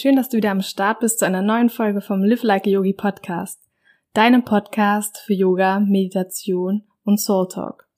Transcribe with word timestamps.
Schön, 0.00 0.14
dass 0.14 0.28
du 0.28 0.36
wieder 0.36 0.52
am 0.52 0.62
Start 0.62 1.00
bist 1.00 1.18
zu 1.18 1.24
einer 1.26 1.42
neuen 1.42 1.70
Folge 1.70 2.00
vom 2.00 2.22
Live 2.22 2.44
Like 2.44 2.68
a 2.68 2.70
Yogi 2.70 2.92
Podcast, 2.92 3.60
deinem 4.12 4.44
Podcast 4.44 5.18
für 5.26 5.34
Yoga, 5.34 5.80
Meditation 5.80 6.84
und 7.02 7.18
Soul 7.18 7.48
Talk. 7.48 7.88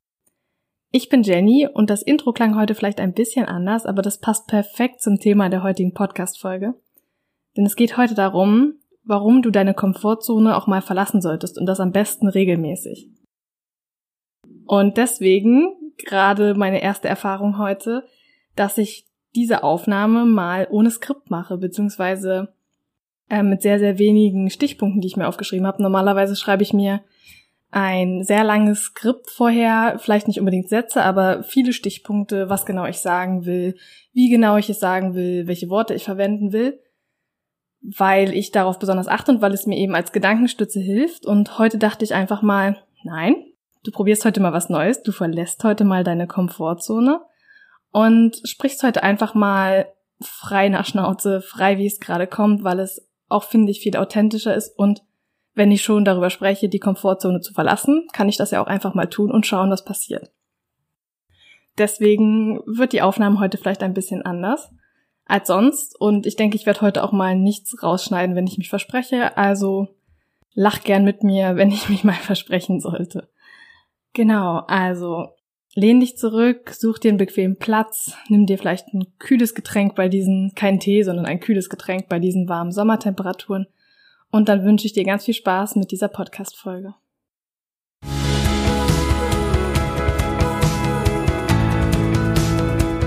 Ich 0.90 1.10
bin 1.10 1.22
Jenny 1.22 1.68
und 1.70 1.90
das 1.90 2.00
Intro 2.00 2.32
klang 2.32 2.56
heute 2.56 2.74
vielleicht 2.74 3.00
ein 3.00 3.12
bisschen 3.12 3.44
anders, 3.44 3.84
aber 3.84 4.00
das 4.00 4.18
passt 4.18 4.46
perfekt 4.46 5.02
zum 5.02 5.18
Thema 5.18 5.50
der 5.50 5.62
heutigen 5.62 5.92
Podcast-Folge. 5.92 6.72
Denn 7.58 7.66
es 7.66 7.76
geht 7.76 7.98
heute 7.98 8.14
darum, 8.14 8.80
warum 9.04 9.42
du 9.42 9.50
deine 9.50 9.74
Komfortzone 9.74 10.56
auch 10.56 10.66
mal 10.66 10.80
verlassen 10.80 11.20
solltest 11.20 11.58
und 11.58 11.66
das 11.66 11.80
am 11.80 11.92
besten 11.92 12.28
regelmäßig. 12.28 13.10
Und 14.64 14.96
deswegen 14.96 15.92
gerade 15.98 16.54
meine 16.54 16.80
erste 16.80 17.08
Erfahrung 17.08 17.58
heute, 17.58 18.06
dass 18.56 18.78
ich 18.78 19.09
diese 19.34 19.62
Aufnahme 19.62 20.24
mal 20.24 20.66
ohne 20.70 20.90
Skript 20.90 21.30
mache, 21.30 21.56
beziehungsweise 21.58 22.52
äh, 23.28 23.42
mit 23.42 23.62
sehr, 23.62 23.78
sehr 23.78 23.98
wenigen 23.98 24.50
Stichpunkten, 24.50 25.00
die 25.00 25.08
ich 25.08 25.16
mir 25.16 25.28
aufgeschrieben 25.28 25.66
habe. 25.66 25.82
Normalerweise 25.82 26.36
schreibe 26.36 26.62
ich 26.62 26.72
mir 26.72 27.00
ein 27.70 28.24
sehr 28.24 28.42
langes 28.42 28.80
Skript 28.82 29.30
vorher, 29.30 29.98
vielleicht 30.00 30.26
nicht 30.26 30.40
unbedingt 30.40 30.68
Sätze, 30.68 31.02
aber 31.02 31.44
viele 31.44 31.72
Stichpunkte, 31.72 32.50
was 32.50 32.66
genau 32.66 32.86
ich 32.86 32.98
sagen 32.98 33.46
will, 33.46 33.76
wie 34.12 34.28
genau 34.28 34.56
ich 34.56 34.68
es 34.68 34.80
sagen 34.80 35.14
will, 35.14 35.46
welche 35.46 35.68
Worte 35.68 35.94
ich 35.94 36.02
verwenden 36.02 36.52
will, 36.52 36.80
weil 37.80 38.34
ich 38.34 38.50
darauf 38.50 38.80
besonders 38.80 39.06
achte 39.06 39.30
und 39.30 39.40
weil 39.40 39.54
es 39.54 39.66
mir 39.66 39.78
eben 39.78 39.94
als 39.94 40.10
Gedankenstütze 40.10 40.80
hilft. 40.80 41.24
Und 41.24 41.58
heute 41.58 41.78
dachte 41.78 42.04
ich 42.04 42.12
einfach 42.12 42.42
mal, 42.42 42.76
nein, 43.04 43.36
du 43.84 43.92
probierst 43.92 44.24
heute 44.24 44.40
mal 44.40 44.52
was 44.52 44.68
Neues, 44.68 45.04
du 45.04 45.12
verlässt 45.12 45.62
heute 45.62 45.84
mal 45.84 46.02
deine 46.02 46.26
Komfortzone 46.26 47.20
und 47.92 48.40
sprichst 48.44 48.82
heute 48.82 49.02
einfach 49.02 49.34
mal 49.34 49.92
frei 50.20 50.68
nach 50.68 50.86
Schnauze, 50.86 51.40
frei 51.40 51.78
wie 51.78 51.86
es 51.86 52.00
gerade 52.00 52.26
kommt, 52.26 52.62
weil 52.62 52.80
es 52.80 53.08
auch, 53.28 53.44
finde 53.44 53.70
ich, 53.70 53.80
viel 53.80 53.96
authentischer 53.96 54.54
ist 54.54 54.76
und 54.78 55.02
wenn 55.54 55.72
ich 55.72 55.82
schon 55.82 56.04
darüber 56.04 56.30
spreche, 56.30 56.68
die 56.68 56.78
Komfortzone 56.78 57.40
zu 57.40 57.52
verlassen, 57.52 58.06
kann 58.12 58.28
ich 58.28 58.36
das 58.36 58.52
ja 58.52 58.62
auch 58.62 58.66
einfach 58.66 58.94
mal 58.94 59.06
tun 59.06 59.30
und 59.30 59.46
schauen, 59.46 59.70
was 59.70 59.84
passiert. 59.84 60.30
Deswegen 61.76 62.60
wird 62.66 62.92
die 62.92 63.02
Aufnahme 63.02 63.40
heute 63.40 63.58
vielleicht 63.58 63.82
ein 63.82 63.94
bisschen 63.94 64.22
anders 64.22 64.70
als 65.24 65.48
sonst 65.48 65.98
und 65.98 66.26
ich 66.26 66.36
denke, 66.36 66.56
ich 66.56 66.66
werde 66.66 66.80
heute 66.80 67.04
auch 67.04 67.12
mal 67.12 67.36
nichts 67.36 67.82
rausschneiden, 67.82 68.34
wenn 68.36 68.46
ich 68.46 68.58
mich 68.58 68.68
verspreche, 68.68 69.36
also 69.36 69.88
lach 70.54 70.82
gern 70.82 71.04
mit 71.04 71.22
mir, 71.22 71.54
wenn 71.56 71.70
ich 71.70 71.88
mich 71.88 72.04
mal 72.04 72.12
versprechen 72.14 72.80
sollte. 72.80 73.28
Genau, 74.12 74.64
also 74.66 75.28
lehn 75.74 76.00
dich 76.00 76.16
zurück, 76.16 76.70
such 76.70 76.98
dir 76.98 77.10
einen 77.10 77.18
bequemen 77.18 77.56
Platz, 77.56 78.16
nimm 78.28 78.46
dir 78.46 78.58
vielleicht 78.58 78.88
ein 78.88 79.06
kühles 79.18 79.54
Getränk 79.54 79.94
bei 79.94 80.08
diesen, 80.08 80.52
kein 80.54 80.80
Tee, 80.80 81.02
sondern 81.02 81.26
ein 81.26 81.40
kühles 81.40 81.68
Getränk 81.68 82.08
bei 82.08 82.18
diesen 82.18 82.48
warmen 82.48 82.72
Sommertemperaturen. 82.72 83.66
Und 84.30 84.48
dann 84.48 84.64
wünsche 84.64 84.86
ich 84.86 84.92
dir 84.92 85.04
ganz 85.04 85.24
viel 85.24 85.34
Spaß 85.34 85.76
mit 85.76 85.90
dieser 85.90 86.08
Podcast-Folge. 86.08 86.94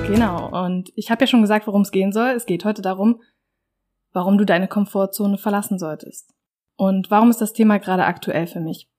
Genau, 0.07 0.65
und 0.65 0.91
ich 0.95 1.09
habe 1.09 1.21
ja 1.21 1.27
schon 1.27 1.41
gesagt, 1.41 1.65
worum 1.65 1.81
es 1.81 1.91
gehen 1.91 2.11
soll. 2.11 2.29
Es 2.29 2.45
geht 2.45 2.65
heute 2.65 2.81
darum, 2.81 3.21
warum 4.11 4.37
du 4.37 4.45
deine 4.45 4.67
Komfortzone 4.67 5.37
verlassen 5.37 5.79
solltest. 5.79 6.33
Und 6.75 7.09
warum 7.09 7.29
ist 7.29 7.41
das 7.41 7.53
Thema 7.53 7.79
gerade 7.79 8.05
aktuell 8.05 8.47
für 8.47 8.59
mich? 8.59 8.92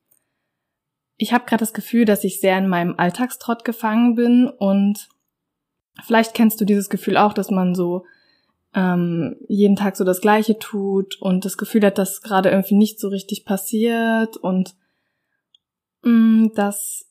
Ich 1.16 1.32
habe 1.32 1.44
gerade 1.44 1.60
das 1.60 1.72
Gefühl, 1.72 2.04
dass 2.04 2.24
ich 2.24 2.40
sehr 2.40 2.58
in 2.58 2.68
meinem 2.68 2.94
Alltagstrott 2.96 3.64
gefangen 3.64 4.14
bin 4.14 4.48
und 4.48 5.08
vielleicht 6.04 6.34
kennst 6.34 6.60
du 6.60 6.64
dieses 6.64 6.88
Gefühl 6.88 7.16
auch, 7.16 7.32
dass 7.32 7.50
man 7.50 7.74
so 7.74 8.04
ähm, 8.74 9.36
jeden 9.48 9.76
Tag 9.76 9.96
so 9.96 10.04
das 10.04 10.20
Gleiche 10.20 10.58
tut 10.58 11.20
und 11.20 11.44
das 11.44 11.56
Gefühl 11.56 11.84
hat, 11.86 11.98
dass 11.98 12.22
gerade 12.22 12.50
irgendwie 12.50 12.74
nicht 12.74 12.98
so 12.98 13.08
richtig 13.08 13.44
passiert 13.44 14.36
und 14.36 14.74
mh, 16.02 16.10
mm, 16.10 16.54
dass 16.54 17.06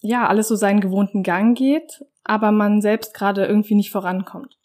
ja 0.00 0.28
alles 0.28 0.46
so 0.46 0.54
seinen 0.54 0.80
gewohnten 0.80 1.24
Gang 1.24 1.58
geht, 1.58 2.04
aber 2.22 2.52
man 2.52 2.80
selbst 2.80 3.14
gerade 3.14 3.46
irgendwie 3.46 3.74
nicht 3.74 3.90
vorankommt. 3.90 4.56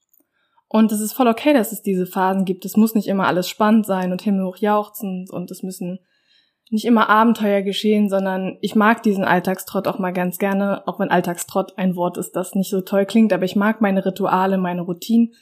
Und 0.68 0.92
es 0.92 1.00
ist 1.00 1.14
voll 1.14 1.28
okay, 1.28 1.54
dass 1.54 1.72
es 1.72 1.82
diese 1.82 2.06
Phasen 2.06 2.46
gibt. 2.46 2.66
Es 2.66 2.78
muss 2.78 2.96
nicht 2.96 3.08
immer 3.08 3.28
alles 3.28 3.48
spannend 3.48 3.86
sein 3.86 4.12
und 4.12 4.22
himmelhoch 4.22 4.58
jauchzend 4.58 5.32
und 5.32 5.50
es 5.50 5.64
müssen 5.64 6.00
nicht 6.74 6.86
immer 6.86 7.08
Abenteuer 7.08 7.62
geschehen, 7.62 8.10
sondern 8.10 8.58
ich 8.60 8.74
mag 8.74 9.04
diesen 9.04 9.24
Alltagstrott 9.24 9.88
auch 9.88 10.00
mal 10.00 10.12
ganz 10.12 10.40
gerne, 10.40 10.86
auch 10.88 11.00
wenn 11.00 11.12
Alltagstrott 11.12 11.78
ein 11.78 11.96
Wort 11.96 12.18
ist, 12.18 12.36
das 12.36 12.56
nicht 12.56 12.72
so 12.72 12.82
toll 12.82 13.06
klingt, 13.06 13.32
aber 13.32 13.46
ich 13.46 13.56
mag 13.56 13.80
meine 13.80 14.04
Rituale, 14.04 14.58
meine 14.58 14.82
Routinen, 14.82 15.34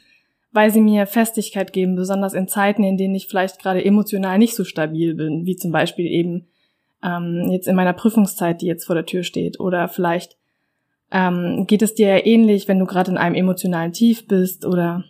weil 0.52 0.72
sie 0.72 0.82
mir 0.82 1.08
Festigkeit 1.08 1.72
geben, 1.72 1.96
besonders 1.96 2.34
in 2.34 2.50
Zeiten, 2.50 2.84
in 2.84 2.98
denen 2.98 3.16
ich 3.16 3.28
vielleicht 3.28 3.60
gerade 3.62 3.84
emotional 3.84 4.38
nicht 4.38 4.56
so 4.56 4.66
stabil 4.66 5.16
bin, 5.16 5.46
wie 5.46 5.56
zum 5.56 5.72
Beispiel 5.72 6.06
eben 6.06 6.48
ähm, 7.02 7.48
jetzt 7.50 7.70
in 7.70 7.78
meiner 7.78 7.94
Prüfungszeit, 7.94 8.62
die 8.62 8.68
jetzt 8.68 8.86
vor 8.86 8.96
der 8.96 9.06
Tür 9.06 9.24
steht, 9.24 9.58
oder 9.60 9.88
vielleicht 9.88 10.36
ähm, 11.12 11.66
geht 11.66 11.82
es 11.82 11.96
dir 11.96 12.10
ja 12.10 12.26
ähnlich, 12.26 12.68
wenn 12.68 12.80
du 12.80 12.86
gerade 12.86 13.10
in 13.10 13.18
einem 13.18 13.36
emotionalen 13.36 13.94
Tief 13.94 14.28
bist 14.28 14.66
oder 14.66 15.06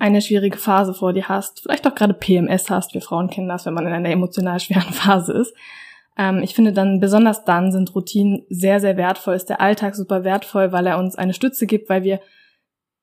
eine 0.00 0.22
schwierige 0.22 0.58
Phase 0.58 0.94
vor 0.94 1.12
dir 1.12 1.28
hast, 1.28 1.60
vielleicht 1.60 1.86
auch 1.86 1.94
gerade 1.94 2.14
PMS 2.14 2.70
hast, 2.70 2.94
wir 2.94 3.02
Frauen 3.02 3.28
kennen 3.28 3.48
das, 3.48 3.66
wenn 3.66 3.74
man 3.74 3.86
in 3.86 3.92
einer 3.92 4.08
emotional 4.08 4.58
schweren 4.58 4.92
Phase 4.92 5.32
ist. 5.34 5.54
Ähm, 6.16 6.42
ich 6.42 6.54
finde 6.54 6.72
dann, 6.72 7.00
besonders 7.00 7.44
dann 7.44 7.70
sind 7.70 7.94
Routinen 7.94 8.46
sehr, 8.48 8.80
sehr 8.80 8.96
wertvoll, 8.96 9.34
ist 9.34 9.50
der 9.50 9.60
Alltag 9.60 9.94
super 9.94 10.24
wertvoll, 10.24 10.72
weil 10.72 10.86
er 10.86 10.98
uns 10.98 11.16
eine 11.16 11.34
Stütze 11.34 11.66
gibt, 11.66 11.90
weil 11.90 12.02
wir 12.02 12.20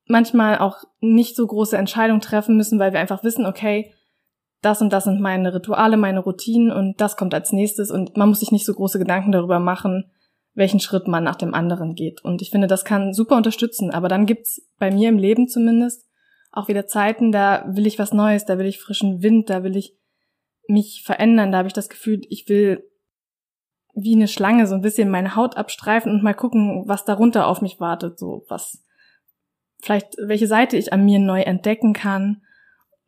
manchmal 0.06 0.58
auch 0.58 0.78
nicht 1.00 1.36
so 1.36 1.46
große 1.46 1.78
Entscheidungen 1.78 2.20
treffen 2.20 2.56
müssen, 2.56 2.80
weil 2.80 2.92
wir 2.92 3.00
einfach 3.00 3.22
wissen, 3.22 3.46
okay, 3.46 3.94
das 4.60 4.82
und 4.82 4.92
das 4.92 5.04
sind 5.04 5.20
meine 5.20 5.54
Rituale, 5.54 5.96
meine 5.96 6.18
Routinen 6.18 6.72
und 6.72 7.00
das 7.00 7.16
kommt 7.16 7.32
als 7.32 7.52
nächstes 7.52 7.92
und 7.92 8.16
man 8.16 8.28
muss 8.28 8.40
sich 8.40 8.50
nicht 8.50 8.66
so 8.66 8.74
große 8.74 8.98
Gedanken 8.98 9.30
darüber 9.30 9.60
machen, 9.60 10.10
welchen 10.54 10.80
Schritt 10.80 11.06
man 11.06 11.22
nach 11.22 11.36
dem 11.36 11.54
anderen 11.54 11.94
geht. 11.94 12.24
Und 12.24 12.42
ich 12.42 12.50
finde, 12.50 12.66
das 12.66 12.84
kann 12.84 13.14
super 13.14 13.36
unterstützen. 13.36 13.92
Aber 13.92 14.08
dann 14.08 14.26
gibt's 14.26 14.60
bei 14.80 14.90
mir 14.90 15.08
im 15.08 15.18
Leben 15.18 15.46
zumindest 15.46 16.07
auch 16.50 16.68
wieder 16.68 16.86
Zeiten, 16.86 17.32
da 17.32 17.64
will 17.68 17.86
ich 17.86 17.98
was 17.98 18.12
Neues, 18.12 18.44
da 18.44 18.58
will 18.58 18.66
ich 18.66 18.80
frischen 18.80 19.22
Wind, 19.22 19.50
da 19.50 19.62
will 19.62 19.76
ich 19.76 19.94
mich 20.66 21.02
verändern, 21.04 21.52
da 21.52 21.58
habe 21.58 21.68
ich 21.68 21.74
das 21.74 21.88
Gefühl, 21.88 22.22
ich 22.28 22.48
will 22.48 22.84
wie 23.94 24.14
eine 24.14 24.28
Schlange 24.28 24.66
so 24.66 24.74
ein 24.74 24.82
bisschen 24.82 25.10
meine 25.10 25.34
Haut 25.34 25.56
abstreifen 25.56 26.12
und 26.12 26.22
mal 26.22 26.34
gucken, 26.34 26.84
was 26.86 27.04
darunter 27.04 27.46
auf 27.46 27.60
mich 27.60 27.80
wartet, 27.80 28.18
so 28.18 28.44
was 28.48 28.84
vielleicht 29.80 30.16
welche 30.18 30.46
Seite 30.46 30.76
ich 30.76 30.92
an 30.92 31.04
mir 31.04 31.18
neu 31.18 31.40
entdecken 31.40 31.92
kann, 31.92 32.42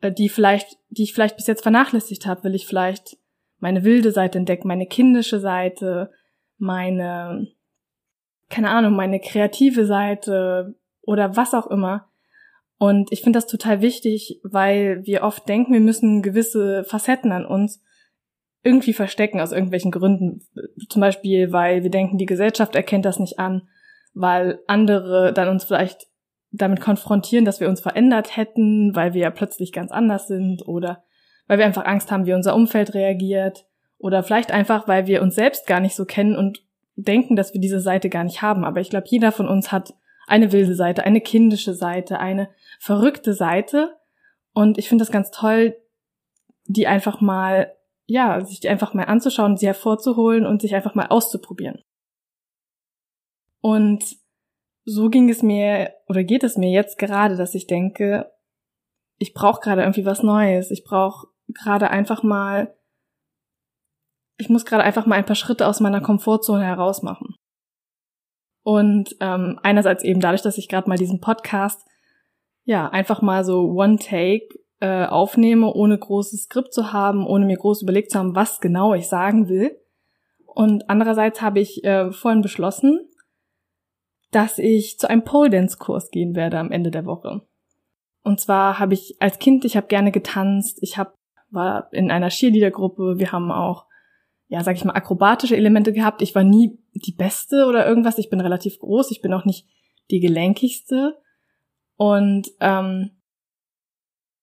äh, 0.01 0.11
die 0.11 0.29
vielleicht 0.29 0.77
die 0.89 1.03
ich 1.03 1.13
vielleicht 1.13 1.37
bis 1.37 1.47
jetzt 1.47 1.61
vernachlässigt 1.61 2.25
habe, 2.25 2.43
will 2.43 2.55
ich 2.55 2.65
vielleicht 2.65 3.17
meine 3.59 3.83
wilde 3.83 4.11
Seite 4.11 4.39
entdecken, 4.39 4.67
meine 4.67 4.87
kindische 4.87 5.39
Seite, 5.39 6.11
meine 6.57 7.47
keine 8.49 8.69
Ahnung, 8.69 8.95
meine 8.95 9.19
kreative 9.19 9.85
Seite 9.85 10.75
oder 11.01 11.37
was 11.37 11.53
auch 11.53 11.67
immer. 11.67 12.10
Und 12.81 13.11
ich 13.11 13.21
finde 13.21 13.37
das 13.37 13.45
total 13.45 13.81
wichtig, 13.81 14.39
weil 14.41 15.05
wir 15.05 15.21
oft 15.21 15.47
denken, 15.47 15.71
wir 15.71 15.79
müssen 15.79 16.23
gewisse 16.23 16.83
Facetten 16.83 17.31
an 17.31 17.45
uns 17.45 17.79
irgendwie 18.63 18.93
verstecken 18.93 19.39
aus 19.39 19.51
irgendwelchen 19.51 19.91
Gründen. 19.91 20.41
Zum 20.89 20.99
Beispiel, 20.99 21.51
weil 21.51 21.83
wir 21.83 21.91
denken, 21.91 22.17
die 22.17 22.25
Gesellschaft 22.25 22.75
erkennt 22.75 23.05
das 23.05 23.19
nicht 23.19 23.37
an, 23.37 23.69
weil 24.15 24.61
andere 24.65 25.31
dann 25.31 25.49
uns 25.49 25.63
vielleicht 25.63 26.07
damit 26.49 26.81
konfrontieren, 26.81 27.45
dass 27.45 27.59
wir 27.59 27.69
uns 27.69 27.81
verändert 27.81 28.35
hätten, 28.35 28.95
weil 28.95 29.13
wir 29.13 29.21
ja 29.21 29.29
plötzlich 29.29 29.73
ganz 29.73 29.91
anders 29.91 30.25
sind 30.25 30.67
oder 30.67 31.03
weil 31.45 31.59
wir 31.59 31.67
einfach 31.67 31.85
Angst 31.85 32.09
haben, 32.09 32.25
wie 32.25 32.33
unser 32.33 32.55
Umfeld 32.55 32.95
reagiert 32.95 33.67
oder 33.99 34.23
vielleicht 34.23 34.51
einfach, 34.51 34.87
weil 34.87 35.05
wir 35.05 35.21
uns 35.21 35.35
selbst 35.35 35.67
gar 35.67 35.81
nicht 35.81 35.93
so 35.93 36.05
kennen 36.05 36.35
und 36.35 36.63
denken, 36.95 37.35
dass 37.35 37.53
wir 37.53 37.61
diese 37.61 37.79
Seite 37.79 38.09
gar 38.09 38.23
nicht 38.23 38.41
haben. 38.41 38.65
Aber 38.65 38.81
ich 38.81 38.89
glaube, 38.89 39.05
jeder 39.07 39.31
von 39.31 39.47
uns 39.47 39.71
hat 39.71 39.93
eine 40.27 40.51
wilde 40.51 40.75
Seite, 40.75 41.03
eine 41.03 41.21
kindische 41.21 41.73
Seite, 41.73 42.19
eine 42.19 42.49
verrückte 42.79 43.33
Seite. 43.33 43.97
Und 44.53 44.77
ich 44.77 44.89
finde 44.89 45.03
das 45.03 45.11
ganz 45.11 45.31
toll, 45.31 45.75
die 46.65 46.87
einfach 46.87 47.21
mal, 47.21 47.73
ja, 48.05 48.43
sich 48.43 48.59
die 48.59 48.69
einfach 48.69 48.93
mal 48.93 49.05
anzuschauen, 49.05 49.57
sie 49.57 49.67
hervorzuholen 49.67 50.45
und 50.45 50.61
sich 50.61 50.75
einfach 50.75 50.95
mal 50.95 51.07
auszuprobieren. 51.07 51.81
Und 53.61 54.03
so 54.85 55.09
ging 55.09 55.29
es 55.29 55.43
mir 55.43 55.93
oder 56.07 56.23
geht 56.23 56.43
es 56.43 56.57
mir 56.57 56.71
jetzt 56.71 56.97
gerade, 56.97 57.37
dass 57.37 57.55
ich 57.55 57.67
denke, 57.67 58.31
ich 59.17 59.33
brauche 59.33 59.61
gerade 59.61 59.81
irgendwie 59.81 60.05
was 60.05 60.23
Neues. 60.23 60.71
Ich 60.71 60.83
brauche 60.83 61.27
gerade 61.47 61.89
einfach 61.89 62.23
mal, 62.23 62.75
ich 64.37 64.49
muss 64.49 64.65
gerade 64.65 64.83
einfach 64.83 65.05
mal 65.05 65.15
ein 65.15 65.25
paar 65.25 65.35
Schritte 65.35 65.67
aus 65.67 65.79
meiner 65.79 66.01
Komfortzone 66.01 66.65
heraus 66.65 67.03
machen. 67.03 67.30
Und 68.63 69.15
ähm, 69.19 69.59
einerseits 69.63 70.03
eben 70.03 70.19
dadurch, 70.19 70.41
dass 70.41 70.57
ich 70.57 70.67
gerade 70.67 70.89
mal 70.89 70.97
diesen 70.97 71.19
Podcast 71.19 71.85
ja 72.63 72.89
einfach 72.89 73.21
mal 73.21 73.43
so 73.43 73.71
One 73.71 73.97
Take 73.97 74.47
äh, 74.79 75.05
aufnehme, 75.05 75.73
ohne 75.73 75.97
großes 75.97 76.43
Skript 76.43 76.73
zu 76.73 76.93
haben, 76.93 77.25
ohne 77.25 77.45
mir 77.45 77.57
groß 77.57 77.81
überlegt 77.81 78.11
zu 78.11 78.19
haben, 78.19 78.35
was 78.35 78.59
genau 78.59 78.93
ich 78.93 79.07
sagen 79.07 79.49
will. 79.49 79.77
Und 80.45 80.89
andererseits 80.89 81.41
habe 81.41 81.59
ich 81.59 81.83
äh, 81.83 82.11
vorhin 82.11 82.41
beschlossen, 82.41 83.07
dass 84.31 84.57
ich 84.59 84.99
zu 84.99 85.09
einem 85.09 85.23
Pole 85.23 85.49
Dance 85.49 85.77
Kurs 85.77 86.09
gehen 86.11 86.35
werde 86.35 86.59
am 86.59 86.71
Ende 86.71 86.91
der 86.91 87.05
Woche. 87.05 87.41
Und 88.23 88.39
zwar 88.39 88.77
habe 88.77 88.93
ich 88.93 89.15
als 89.19 89.39
Kind, 89.39 89.65
ich 89.65 89.75
habe 89.75 89.87
gerne 89.87 90.11
getanzt, 90.11 90.77
ich 90.81 90.97
habe 90.97 91.13
war 91.51 91.91
in 91.91 92.11
einer 92.11 92.29
Cheerleader-Gruppe, 92.29 93.15
wir 93.17 93.31
haben 93.31 93.51
auch 93.51 93.85
ja, 94.51 94.61
sag 94.65 94.75
ich 94.75 94.83
mal, 94.83 94.95
akrobatische 94.95 95.55
Elemente 95.55 95.93
gehabt. 95.93 96.21
Ich 96.21 96.35
war 96.35 96.43
nie 96.43 96.77
die 96.93 97.13
Beste 97.13 97.67
oder 97.67 97.87
irgendwas. 97.87 98.17
Ich 98.17 98.29
bin 98.29 98.41
relativ 98.41 98.79
groß, 98.79 99.09
ich 99.11 99.21
bin 99.21 99.33
auch 99.33 99.45
nicht 99.45 99.65
die 100.11 100.19
gelenkigste. 100.19 101.17
Und 101.95 102.49
ähm, 102.59 103.11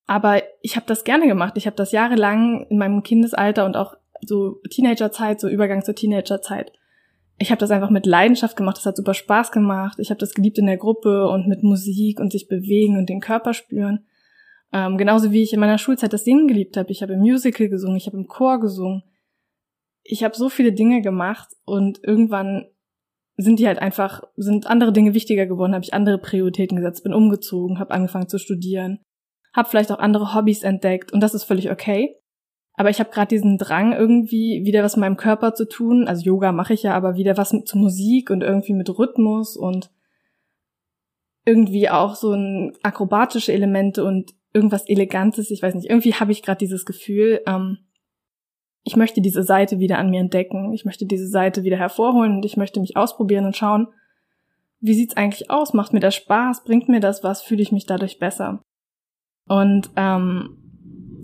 aber 0.07 0.43
ich 0.63 0.77
habe 0.77 0.87
das 0.87 1.05
gerne 1.05 1.27
gemacht. 1.27 1.59
Ich 1.59 1.67
habe 1.67 1.77
das 1.77 1.93
jahrelang 1.93 2.67
in 2.71 2.79
meinem 2.79 3.03
Kindesalter 3.03 3.67
und 3.67 3.77
auch 3.77 3.97
so 4.23 4.63
Teenagerzeit, 4.71 5.41
so 5.41 5.47
Übergang 5.47 5.85
zur 5.85 5.95
Teenagerzeit. 5.95 6.73
Ich 7.37 7.51
habe 7.51 7.61
das 7.61 7.71
einfach 7.71 7.91
mit 7.91 8.07
Leidenschaft 8.07 8.57
gemacht. 8.57 8.79
Das 8.79 8.87
hat 8.87 8.97
super 8.97 9.13
Spaß 9.13 9.53
gemacht. 9.53 9.99
Ich 9.99 10.09
habe 10.09 10.21
das 10.21 10.33
geliebt 10.33 10.57
in 10.57 10.65
der 10.65 10.79
Gruppe 10.79 11.29
und 11.29 11.49
mit 11.49 11.63
Musik 11.63 12.19
und 12.19 12.33
sich 12.33 12.49
bewegen 12.49 12.97
und 12.97 13.11
den 13.11 13.21
Körper 13.21 13.53
spüren. 13.53 14.07
Ähm, 14.73 14.97
genauso 14.97 15.33
wie 15.33 15.43
ich 15.43 15.53
in 15.53 15.61
meiner 15.61 15.77
Schulzeit 15.77 16.15
das 16.15 16.25
Singen 16.25 16.49
geliebt 16.49 16.79
habe. 16.79 16.91
Ich 16.93 17.03
habe 17.03 17.13
im 17.13 17.21
Musical 17.21 17.69
gesungen, 17.69 17.99
ich 17.99 18.07
habe 18.07 18.17
im 18.17 18.27
Chor 18.27 18.59
gesungen 18.59 19.03
ich 20.09 20.25
habe 20.25 20.35
so 20.35 20.49
viele 20.49 20.73
Dinge 20.73 21.03
gemacht 21.03 21.49
und 21.65 22.01
irgendwann 22.03 22.67
sind 23.37 23.61
die 23.61 23.67
halt 23.67 23.79
einfach, 23.79 24.25
sind 24.37 24.67
andere 24.67 24.93
Dinge 24.93 25.15
wichtiger 25.15 25.47
geworden, 25.47 25.75
habe 25.75 25.85
ich 25.85 25.95
andere 25.95 26.19
Prioritäten 26.19 26.77
gesetzt, 26.77 27.05
bin 27.05 27.15
umgezogen, 27.15 27.79
habe 27.79 27.93
angefangen 27.93 28.29
zu 28.29 28.39
studieren, 28.39 29.01
habe 29.53 29.69
vielleicht 29.69 29.93
auch 29.93 29.99
andere 29.99 30.35
Hobbys 30.35 30.63
entdeckt 30.63 31.13
und 31.13 31.21
das 31.21 31.35
ist 31.35 31.45
völlig 31.45 31.71
okay. 31.71 32.17
Aber 32.75 32.91
ich 32.91 33.01
habe 33.01 33.11
gerade 33.11 33.29
diesen 33.29 33.59
Drang 33.59 33.93
irgendwie 33.93 34.63
wieder 34.65 34.83
was 34.83 34.97
mit 34.97 35.03
meinem 35.03 35.17
Körper 35.17 35.55
zu 35.55 35.69
tun, 35.69 36.09
also 36.09 36.25
Yoga 36.25 36.53
mache 36.53 36.75
ich 36.75 36.85
ja, 36.85 36.95
aber 36.95 37.17
wieder 37.17 37.37
was 37.37 37.53
mit, 37.53 37.69
zu 37.69 37.77
Musik 37.77 38.31
und 38.31 38.43
irgendwie 38.43 38.73
mit 38.73 38.89
Rhythmus 38.99 39.57
und 39.57 39.91
irgendwie 41.45 41.91
auch 41.91 42.15
so 42.15 42.33
ein 42.33 42.73
akrobatische 42.83 43.53
Elemente 43.53 44.05
und 44.05 44.35
irgendwas 44.55 44.89
Elegantes, 44.89 45.51
ich 45.51 45.63
weiß 45.63 45.75
nicht, 45.75 45.91
irgendwie 45.91 46.15
habe 46.15 46.33
ich 46.33 46.43
gerade 46.43 46.59
dieses 46.59 46.87
Gefühl, 46.87 47.43
ähm, 47.47 47.79
ich 48.89 48.97
möchte 48.97 49.21
diese 49.21 49.43
Seite 49.43 49.79
wieder 49.79 49.99
an 49.99 50.09
mir 50.09 50.21
entdecken. 50.21 50.73
Ich 50.73 50.87
möchte 50.87 51.05
diese 51.05 51.29
Seite 51.29 51.63
wieder 51.63 51.77
hervorholen 51.77 52.37
und 52.37 52.45
ich 52.47 52.57
möchte 52.57 52.81
mich 52.81 52.97
ausprobieren 52.97 53.45
und 53.45 53.55
schauen, 53.55 53.89
wie 54.81 54.95
sieht's 54.95 55.15
eigentlich 55.15 55.51
aus? 55.51 55.75
Macht 55.75 55.93
mir 55.93 56.01
das 56.01 56.15
Spaß? 56.15 56.65
Bringt 56.65 56.89
mir 56.89 57.01
das 57.01 57.23
was? 57.23 57.43
Fühle 57.43 57.61
ich 57.61 57.71
mich 57.71 57.85
dadurch 57.85 58.19
besser? 58.19 58.63
Und 59.47 59.91
ähm, 59.97 60.57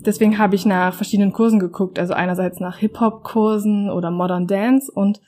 deswegen 0.05 0.37
habe 0.37 0.53
ich 0.53 0.67
nach 0.67 0.93
verschiedenen 0.93 1.33
Kursen 1.33 1.57
geguckt, 1.57 1.97
also 1.97 2.13
einerseits 2.13 2.59
nach 2.59 2.77
Hip-Hop-Kursen 2.77 3.89
oder 3.89 4.11
Modern 4.11 4.45
Dance 4.45 4.91
und 4.91 5.19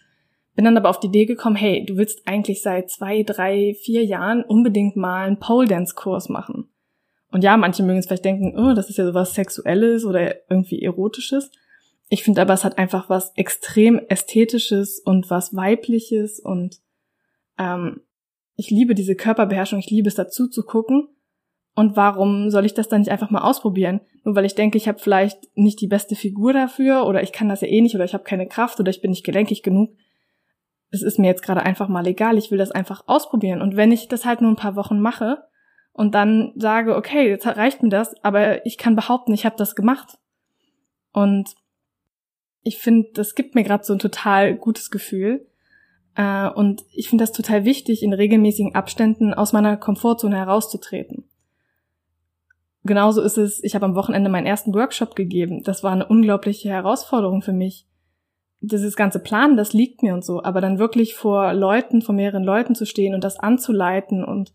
bin 0.55 0.65
dann 0.65 0.77
aber 0.77 0.89
auf 0.89 0.99
die 0.99 1.07
Idee 1.07 1.25
gekommen, 1.25 1.55
hey, 1.55 1.85
du 1.85 1.97
willst 1.97 2.27
eigentlich 2.27 2.61
seit 2.61 2.91
zwei, 2.91 3.23
drei, 3.23 3.75
vier 3.81 4.05
Jahren 4.05 4.43
unbedingt 4.43 4.95
mal 4.95 5.25
einen 5.25 5.39
Pole-Dance-Kurs 5.39 6.29
machen. 6.29 6.69
Und 7.31 7.43
ja, 7.43 7.57
manche 7.57 7.81
mögen 7.81 7.97
es 7.97 8.05
vielleicht 8.05 8.25
denken, 8.25 8.53
oh, 8.59 8.75
das 8.75 8.91
ist 8.91 8.97
ja 8.97 9.07
sowas 9.07 9.33
Sexuelles 9.33 10.05
oder 10.05 10.35
irgendwie 10.51 10.83
Erotisches. 10.83 11.49
Ich 12.09 12.24
finde 12.24 12.42
aber, 12.42 12.54
es 12.54 12.63
hat 12.63 12.77
einfach 12.77 13.09
was 13.09 13.33
extrem 13.36 14.00
Ästhetisches 14.07 15.00
und 15.00 15.30
was 15.30 15.56
Weibliches 15.56 16.39
und 16.39 16.80
ähm, 17.57 18.01
ich 18.56 18.71
liebe 18.71 18.95
diese 18.95 19.15
Körperbeherrschung, 19.15 19.80
ich 19.80 19.89
liebe 19.89 20.07
es 20.07 20.15
dazu 20.15 20.48
zu 20.48 20.63
gucken. 20.63 21.09
Und 21.75 21.95
warum 21.95 22.50
soll 22.50 22.65
ich 22.65 22.74
das 22.74 22.88
dann 22.88 23.01
nicht 23.01 23.12
einfach 23.12 23.30
mal 23.30 23.44
ausprobieren? 23.44 24.01
Nur 24.24 24.36
weil 24.36 24.45
ich 24.45 24.56
denke, 24.56 24.80
ich 24.80 24.88
habe 24.88 24.98
vielleicht 24.98 25.56
nicht 25.56 25.80
die 25.80 25.88
beste 25.88 26.15
Figur 26.15 26.51
dafür 26.51 27.06
oder 27.06 27.21
ich 27.21 27.31
kann 27.31 27.50
das 27.50 27.62
ja 27.62 27.68
eh 27.68 27.81
nicht 27.81 27.94
oder 27.94 28.04
ich 28.04 28.15
habe 28.15 28.24
keine 28.24 28.48
Kraft 28.48 28.80
oder 28.80 28.89
ich 28.89 29.00
bin 29.00 29.12
nicht 29.12 29.24
gelenkig 29.24 29.62
genug. 29.62 29.92
Es 30.89 31.04
ist 31.04 31.19
mir 31.19 31.27
jetzt 31.27 31.44
gerade 31.44 31.62
einfach 31.62 31.88
mal 31.88 32.07
egal, 32.07 32.39
ich 32.39 32.50
will 32.50 32.57
das 32.57 32.71
einfach 32.71 33.04
ausprobieren. 33.06 33.62
Und 33.62 33.75
wenn 33.75 33.92
ich 33.92 34.07
das 34.07 34.25
halt 34.25 34.42
nur 34.42 34.50
ein 34.50 34.56
paar 34.56 34.75
Wochen 34.75 35.00
mache 35.00 35.44
und 35.94 36.15
dann 36.15 36.54
sage, 36.56 36.95
okay, 36.95 37.30
jetzt 37.30 37.45
reicht 37.45 37.83
mir 37.83 37.89
das, 37.89 38.15
aber 38.24 38.65
ich 38.65 38.80
kann 38.80 38.95
behaupten, 38.95 39.33
ich 39.33 39.45
habe 39.45 39.56
das 39.56 39.75
gemacht. 39.75 40.18
Und 41.13 41.54
ich 42.63 42.77
finde, 42.77 43.09
das 43.13 43.36
gibt 43.36 43.56
mir 43.56 43.63
gerade 43.63 43.83
so 43.83 43.94
ein 43.94 44.00
total 44.00 44.56
gutes 44.56 44.92
Gefühl. 44.92 45.48
Äh, 46.15 46.50
und 46.50 46.83
ich 46.92 47.09
finde 47.09 47.24
das 47.24 47.31
total 47.31 47.63
wichtig, 47.65 48.04
in 48.04 48.13
regelmäßigen 48.13 48.75
Abständen 48.75 49.33
aus 49.33 49.54
meiner 49.54 49.77
Komfortzone 49.77 50.36
herauszutreten. 50.36 51.30
Genauso 52.83 53.21
ist 53.21 53.38
es, 53.38 53.63
ich 53.63 53.75
habe 53.75 53.86
am 53.86 53.95
Wochenende 53.95 54.30
meinen 54.30 54.48
ersten 54.48 54.74
Workshop 54.74 55.15
gegeben. 55.15 55.63
Das 55.63 55.83
war 55.83 55.92
eine 55.92 56.07
unglaubliche 56.07 56.69
Herausforderung 56.69 57.42
für 57.42 57.54
mich. 57.54 57.86
Dieses 58.59 58.95
ganze 58.95 59.19
Plan, 59.19 59.56
das 59.56 59.74
liegt 59.74 60.01
mir 60.01 60.13
und 60.13 60.25
so, 60.25 60.42
aber 60.42 60.62
dann 60.62 60.80
wirklich 60.80 61.13
vor 61.13 61.54
Leuten, 61.54 62.01
vor 62.01 62.15
mehreren 62.15 62.44
Leuten 62.44 62.74
zu 62.74 62.86
stehen 62.86 63.13
und 63.13 63.24
das 63.24 63.38
anzuleiten 63.38 64.24
und 64.24 64.54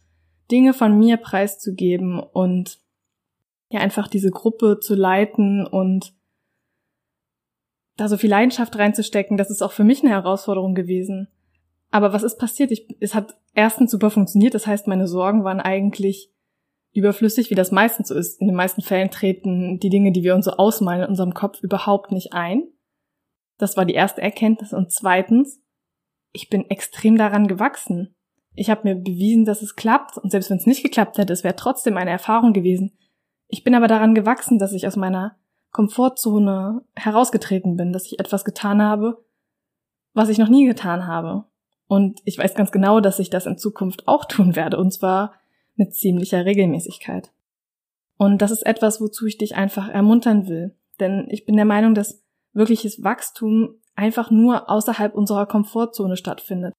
Dinge 0.50 0.74
von 0.74 0.98
mir 0.98 1.18
preiszugeben 1.18 2.18
und 2.18 2.80
ja 3.70 3.80
einfach 3.80 4.08
diese 4.08 4.30
Gruppe 4.30 4.80
zu 4.80 4.94
leiten 4.94 5.64
und 5.66 6.14
da 7.96 8.08
so 8.08 8.16
viel 8.16 8.30
Leidenschaft 8.30 8.76
reinzustecken, 8.78 9.36
das 9.36 9.50
ist 9.50 9.62
auch 9.62 9.72
für 9.72 9.84
mich 9.84 10.02
eine 10.02 10.10
Herausforderung 10.10 10.74
gewesen. 10.74 11.28
Aber 11.90 12.12
was 12.12 12.22
ist 12.22 12.38
passiert? 12.38 12.70
Ich, 12.70 12.86
es 13.00 13.14
hat 13.14 13.36
erstens 13.54 13.90
super 13.90 14.10
funktioniert, 14.10 14.54
das 14.54 14.66
heißt, 14.66 14.86
meine 14.86 15.06
Sorgen 15.06 15.44
waren 15.44 15.60
eigentlich 15.60 16.32
überflüssig, 16.92 17.50
wie 17.50 17.54
das 17.54 17.70
meistens 17.70 18.08
so 18.08 18.14
ist. 18.14 18.40
In 18.40 18.48
den 18.48 18.56
meisten 18.56 18.82
Fällen 18.82 19.10
treten 19.10 19.78
die 19.78 19.90
Dinge, 19.90 20.12
die 20.12 20.22
wir 20.22 20.34
uns 20.34 20.44
so 20.44 20.52
ausmalen 20.52 21.02
in 21.02 21.08
unserem 21.08 21.34
Kopf, 21.34 21.62
überhaupt 21.62 22.12
nicht 22.12 22.32
ein. 22.32 22.64
Das 23.58 23.76
war 23.76 23.84
die 23.84 23.94
erste 23.94 24.20
Erkenntnis. 24.20 24.72
Und 24.72 24.92
zweitens, 24.92 25.60
ich 26.32 26.50
bin 26.50 26.68
extrem 26.68 27.16
daran 27.16 27.48
gewachsen. 27.48 28.14
Ich 28.54 28.68
habe 28.68 28.82
mir 28.84 28.94
bewiesen, 28.94 29.44
dass 29.44 29.62
es 29.62 29.76
klappt. 29.76 30.18
Und 30.18 30.30
selbst 30.30 30.50
wenn 30.50 30.58
es 30.58 30.66
nicht 30.66 30.82
geklappt 30.82 31.16
hätte, 31.16 31.32
es 31.32 31.44
wäre 31.44 31.56
trotzdem 31.56 31.96
eine 31.96 32.10
Erfahrung 32.10 32.52
gewesen. 32.52 32.92
Ich 33.48 33.64
bin 33.64 33.74
aber 33.74 33.88
daran 33.88 34.14
gewachsen, 34.14 34.58
dass 34.58 34.72
ich 34.72 34.86
aus 34.86 34.96
meiner 34.96 35.38
Komfortzone 35.72 36.84
herausgetreten 36.94 37.76
bin, 37.76 37.92
dass 37.92 38.06
ich 38.06 38.20
etwas 38.20 38.44
getan 38.44 38.80
habe, 38.80 39.24
was 40.14 40.28
ich 40.28 40.38
noch 40.38 40.48
nie 40.48 40.66
getan 40.66 41.06
habe. 41.06 41.44
Und 41.88 42.20
ich 42.24 42.38
weiß 42.38 42.54
ganz 42.54 42.70
genau, 42.72 43.00
dass 43.00 43.18
ich 43.18 43.30
das 43.30 43.46
in 43.46 43.58
Zukunft 43.58 44.06
auch 44.06 44.24
tun 44.26 44.54
werde, 44.54 44.78
und 44.78 44.92
zwar 44.92 45.34
mit 45.74 45.94
ziemlicher 45.94 46.44
Regelmäßigkeit. 46.44 47.32
Und 48.18 48.40
das 48.42 48.50
ist 48.50 48.64
etwas, 48.64 49.00
wozu 49.00 49.26
ich 49.26 49.38
dich 49.38 49.56
einfach 49.56 49.88
ermuntern 49.88 50.46
will. 50.46 50.76
Denn 51.00 51.26
ich 51.30 51.44
bin 51.44 51.56
der 51.56 51.64
Meinung, 51.64 51.94
dass 51.94 52.22
wirkliches 52.52 53.02
Wachstum 53.02 53.74
einfach 53.94 54.30
nur 54.30 54.70
außerhalb 54.70 55.14
unserer 55.14 55.46
Komfortzone 55.46 56.16
stattfindet. 56.16 56.74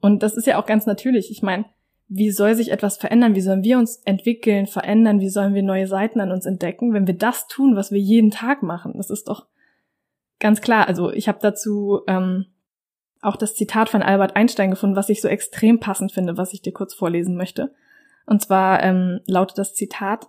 Und 0.00 0.22
das 0.22 0.36
ist 0.36 0.46
ja 0.46 0.60
auch 0.60 0.66
ganz 0.66 0.86
natürlich. 0.86 1.30
Ich 1.30 1.42
meine, 1.42 1.66
wie 2.12 2.32
soll 2.32 2.56
sich 2.56 2.72
etwas 2.72 2.96
verändern? 2.96 3.36
Wie 3.36 3.40
sollen 3.40 3.62
wir 3.62 3.78
uns 3.78 3.98
entwickeln, 4.04 4.66
verändern? 4.66 5.20
Wie 5.20 5.28
sollen 5.28 5.54
wir 5.54 5.62
neue 5.62 5.86
Seiten 5.86 6.20
an 6.20 6.32
uns 6.32 6.44
entdecken, 6.44 6.92
wenn 6.92 7.06
wir 7.06 7.16
das 7.16 7.46
tun, 7.46 7.76
was 7.76 7.92
wir 7.92 8.00
jeden 8.00 8.32
Tag 8.32 8.64
machen? 8.64 8.94
Das 8.96 9.10
ist 9.10 9.28
doch 9.28 9.46
ganz 10.40 10.60
klar. 10.60 10.88
Also 10.88 11.12
ich 11.12 11.28
habe 11.28 11.38
dazu 11.40 12.00
ähm, 12.08 12.46
auch 13.22 13.36
das 13.36 13.54
Zitat 13.54 13.88
von 13.88 14.02
Albert 14.02 14.34
Einstein 14.34 14.70
gefunden, 14.70 14.96
was 14.96 15.08
ich 15.08 15.20
so 15.20 15.28
extrem 15.28 15.78
passend 15.78 16.10
finde, 16.10 16.36
was 16.36 16.52
ich 16.52 16.62
dir 16.62 16.72
kurz 16.72 16.94
vorlesen 16.94 17.36
möchte. 17.36 17.72
Und 18.26 18.42
zwar 18.42 18.82
ähm, 18.82 19.20
lautet 19.26 19.58
das 19.58 19.74
Zitat, 19.74 20.26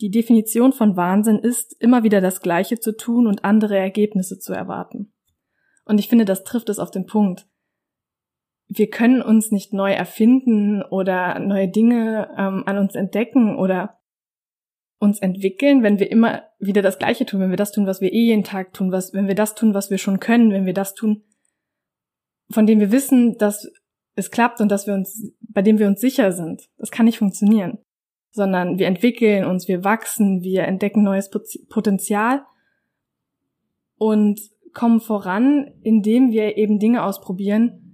die 0.00 0.12
Definition 0.12 0.72
von 0.72 0.96
Wahnsinn 0.96 1.40
ist, 1.40 1.74
immer 1.80 2.04
wieder 2.04 2.20
das 2.20 2.42
Gleiche 2.42 2.78
zu 2.78 2.96
tun 2.96 3.26
und 3.26 3.44
andere 3.44 3.76
Ergebnisse 3.76 4.38
zu 4.38 4.52
erwarten. 4.52 5.12
Und 5.84 5.98
ich 5.98 6.08
finde, 6.08 6.24
das 6.24 6.44
trifft 6.44 6.68
es 6.68 6.78
auf 6.78 6.92
den 6.92 7.06
Punkt 7.06 7.48
wir 8.68 8.90
können 8.90 9.22
uns 9.22 9.50
nicht 9.50 9.72
neu 9.72 9.92
erfinden 9.92 10.82
oder 10.82 11.38
neue 11.38 11.68
Dinge 11.68 12.30
ähm, 12.36 12.64
an 12.66 12.78
uns 12.78 12.94
entdecken 12.94 13.56
oder 13.56 13.98
uns 14.98 15.20
entwickeln, 15.20 15.82
wenn 15.82 15.98
wir 15.98 16.10
immer 16.10 16.42
wieder 16.58 16.82
das 16.82 16.98
Gleiche 16.98 17.24
tun, 17.24 17.40
wenn 17.40 17.50
wir 17.50 17.56
das 17.56 17.72
tun, 17.72 17.86
was 17.86 18.00
wir 18.00 18.12
eh 18.12 18.26
jeden 18.26 18.44
Tag 18.44 18.74
tun, 18.74 18.92
was, 18.92 19.14
wenn 19.14 19.28
wir 19.28 19.34
das 19.34 19.54
tun, 19.54 19.72
was 19.72 19.90
wir 19.90 19.98
schon 19.98 20.20
können, 20.20 20.52
wenn 20.52 20.66
wir 20.66 20.74
das 20.74 20.94
tun, 20.94 21.22
von 22.50 22.66
dem 22.66 22.80
wir 22.80 22.92
wissen, 22.92 23.38
dass 23.38 23.70
es 24.16 24.30
klappt 24.30 24.60
und 24.60 24.70
dass 24.70 24.86
wir 24.86 24.94
uns, 24.94 25.32
bei 25.40 25.62
dem 25.62 25.78
wir 25.78 25.86
uns 25.86 26.00
sicher 26.00 26.32
sind. 26.32 26.68
Das 26.76 26.90
kann 26.90 27.06
nicht 27.06 27.18
funktionieren. 27.18 27.78
Sondern 28.32 28.78
wir 28.78 28.86
entwickeln 28.86 29.44
uns, 29.44 29.68
wir 29.68 29.84
wachsen, 29.84 30.42
wir 30.42 30.64
entdecken 30.64 31.02
neues 31.02 31.30
Potenzial 31.68 32.44
und 33.96 34.40
kommen 34.74 35.00
voran, 35.00 35.72
indem 35.82 36.32
wir 36.32 36.56
eben 36.56 36.78
Dinge 36.78 37.04
ausprobieren, 37.04 37.87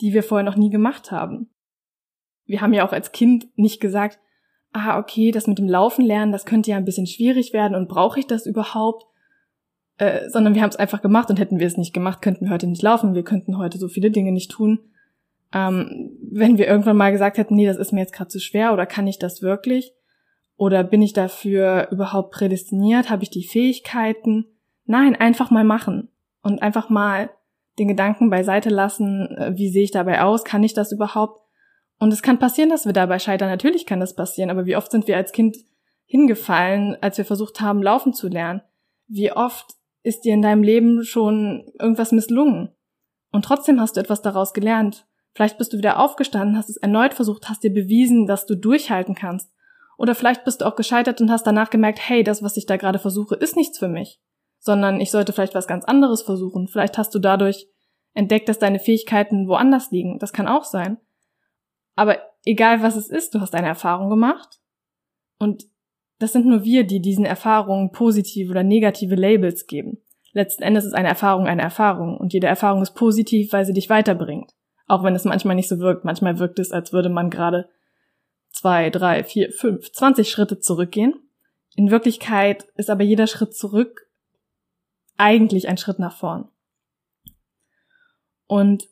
die 0.00 0.12
wir 0.12 0.22
vorher 0.22 0.44
noch 0.44 0.56
nie 0.56 0.70
gemacht 0.70 1.10
haben. 1.10 1.50
Wir 2.46 2.60
haben 2.60 2.72
ja 2.72 2.86
auch 2.86 2.92
als 2.92 3.12
Kind 3.12 3.46
nicht 3.56 3.80
gesagt, 3.80 4.18
ah, 4.72 4.98
okay, 4.98 5.30
das 5.30 5.46
mit 5.46 5.58
dem 5.58 5.68
Laufen 5.68 6.04
lernen, 6.04 6.32
das 6.32 6.44
könnte 6.44 6.70
ja 6.70 6.76
ein 6.76 6.84
bisschen 6.84 7.06
schwierig 7.06 7.52
werden 7.52 7.74
und 7.74 7.88
brauche 7.88 8.18
ich 8.18 8.26
das 8.26 8.44
überhaupt? 8.44 9.06
Äh, 9.96 10.28
sondern 10.28 10.54
wir 10.54 10.62
haben 10.62 10.70
es 10.70 10.76
einfach 10.76 11.00
gemacht 11.00 11.30
und 11.30 11.38
hätten 11.38 11.60
wir 11.60 11.66
es 11.66 11.76
nicht 11.76 11.94
gemacht, 11.94 12.20
könnten 12.20 12.46
wir 12.46 12.52
heute 12.52 12.66
nicht 12.66 12.82
laufen, 12.82 13.14
wir 13.14 13.22
könnten 13.22 13.56
heute 13.56 13.78
so 13.78 13.88
viele 13.88 14.10
Dinge 14.10 14.32
nicht 14.32 14.50
tun. 14.50 14.80
Ähm, 15.52 16.10
wenn 16.32 16.58
wir 16.58 16.66
irgendwann 16.66 16.96
mal 16.96 17.12
gesagt 17.12 17.38
hätten, 17.38 17.54
nee, 17.54 17.66
das 17.66 17.76
ist 17.76 17.92
mir 17.92 18.00
jetzt 18.00 18.12
gerade 18.12 18.28
zu 18.28 18.40
schwer 18.40 18.72
oder 18.72 18.86
kann 18.86 19.06
ich 19.06 19.20
das 19.20 19.40
wirklich? 19.40 19.92
Oder 20.56 20.82
bin 20.82 21.00
ich 21.00 21.12
dafür 21.12 21.88
überhaupt 21.92 22.32
prädestiniert? 22.32 23.10
Habe 23.10 23.22
ich 23.22 23.30
die 23.30 23.46
Fähigkeiten? 23.46 24.46
Nein, 24.84 25.14
einfach 25.14 25.50
mal 25.50 25.64
machen 25.64 26.08
und 26.42 26.60
einfach 26.60 26.90
mal 26.90 27.30
den 27.78 27.88
Gedanken 27.88 28.30
beiseite 28.30 28.70
lassen, 28.70 29.28
äh, 29.36 29.52
wie 29.56 29.70
sehe 29.70 29.84
ich 29.84 29.90
dabei 29.90 30.22
aus, 30.22 30.44
kann 30.44 30.62
ich 30.62 30.74
das 30.74 30.92
überhaupt? 30.92 31.40
Und 31.98 32.12
es 32.12 32.22
kann 32.22 32.38
passieren, 32.38 32.70
dass 32.70 32.86
wir 32.86 32.92
dabei 32.92 33.18
scheitern. 33.18 33.48
Natürlich 33.48 33.86
kann 33.86 34.00
das 34.00 34.14
passieren, 34.14 34.50
aber 34.50 34.66
wie 34.66 34.76
oft 34.76 34.90
sind 34.90 35.06
wir 35.06 35.16
als 35.16 35.32
Kind 35.32 35.56
hingefallen, 36.06 36.96
als 37.00 37.18
wir 37.18 37.24
versucht 37.24 37.60
haben, 37.60 37.82
laufen 37.82 38.12
zu 38.12 38.28
lernen? 38.28 38.62
Wie 39.06 39.32
oft 39.32 39.74
ist 40.02 40.24
dir 40.24 40.34
in 40.34 40.42
deinem 40.42 40.62
Leben 40.62 41.04
schon 41.04 41.72
irgendwas 41.78 42.12
misslungen? 42.12 42.70
Und 43.30 43.44
trotzdem 43.44 43.80
hast 43.80 43.96
du 43.96 44.00
etwas 44.00 44.22
daraus 44.22 44.52
gelernt. 44.54 45.06
Vielleicht 45.34 45.58
bist 45.58 45.72
du 45.72 45.78
wieder 45.78 45.98
aufgestanden, 45.98 46.56
hast 46.56 46.70
es 46.70 46.76
erneut 46.76 47.14
versucht, 47.14 47.48
hast 47.48 47.64
dir 47.64 47.72
bewiesen, 47.72 48.26
dass 48.26 48.46
du 48.46 48.54
durchhalten 48.54 49.14
kannst. 49.14 49.50
Oder 49.98 50.14
vielleicht 50.14 50.44
bist 50.44 50.60
du 50.60 50.66
auch 50.66 50.76
gescheitert 50.76 51.20
und 51.20 51.30
hast 51.30 51.46
danach 51.46 51.70
gemerkt, 51.70 51.98
hey, 52.00 52.22
das, 52.22 52.42
was 52.42 52.56
ich 52.56 52.66
da 52.66 52.76
gerade 52.76 52.98
versuche, 52.98 53.34
ist 53.34 53.56
nichts 53.56 53.78
für 53.78 53.88
mich, 53.88 54.20
sondern 54.64 54.98
ich 54.98 55.10
sollte 55.10 55.34
vielleicht 55.34 55.54
was 55.54 55.66
ganz 55.66 55.84
anderes 55.84 56.22
versuchen. 56.22 56.68
Vielleicht 56.68 56.96
hast 56.96 57.14
du 57.14 57.18
dadurch 57.18 57.68
entdeckt, 58.14 58.48
dass 58.48 58.58
deine 58.58 58.78
Fähigkeiten 58.78 59.46
woanders 59.46 59.90
liegen. 59.90 60.18
Das 60.18 60.32
kann 60.32 60.48
auch 60.48 60.64
sein. 60.64 60.96
Aber 61.96 62.16
egal 62.44 62.82
was 62.82 62.96
es 62.96 63.10
ist, 63.10 63.34
du 63.34 63.40
hast 63.40 63.54
eine 63.54 63.66
Erfahrung 63.66 64.08
gemacht 64.08 64.60
und 65.38 65.64
das 66.18 66.32
sind 66.32 66.46
nur 66.46 66.64
wir, 66.64 66.84
die 66.84 67.00
diesen 67.00 67.26
Erfahrungen 67.26 67.92
positive 67.92 68.50
oder 68.50 68.62
negative 68.62 69.16
Labels 69.16 69.66
geben. 69.66 69.98
Letzten 70.32 70.62
Endes 70.62 70.86
ist 70.86 70.94
eine 70.94 71.08
Erfahrung 71.08 71.46
eine 71.46 71.62
Erfahrung 71.62 72.16
und 72.16 72.32
jede 72.32 72.46
Erfahrung 72.46 72.80
ist 72.80 72.94
positiv, 72.94 73.52
weil 73.52 73.66
sie 73.66 73.74
dich 73.74 73.90
weiterbringt. 73.90 74.52
Auch 74.86 75.02
wenn 75.02 75.14
es 75.14 75.24
manchmal 75.24 75.56
nicht 75.56 75.68
so 75.68 75.78
wirkt. 75.78 76.06
Manchmal 76.06 76.38
wirkt 76.38 76.58
es, 76.58 76.72
als 76.72 76.92
würde 76.92 77.10
man 77.10 77.28
gerade 77.28 77.68
zwei, 78.50 78.88
drei, 78.88 79.24
vier, 79.24 79.52
fünf, 79.52 79.92
zwanzig 79.92 80.30
Schritte 80.30 80.58
zurückgehen. 80.58 81.14
In 81.76 81.90
Wirklichkeit 81.90 82.66
ist 82.76 82.88
aber 82.88 83.04
jeder 83.04 83.26
Schritt 83.26 83.54
zurück 83.54 84.03
eigentlich 85.16 85.68
ein 85.68 85.78
Schritt 85.78 85.98
nach 85.98 86.16
vorn. 86.16 86.48
Und 88.46 88.88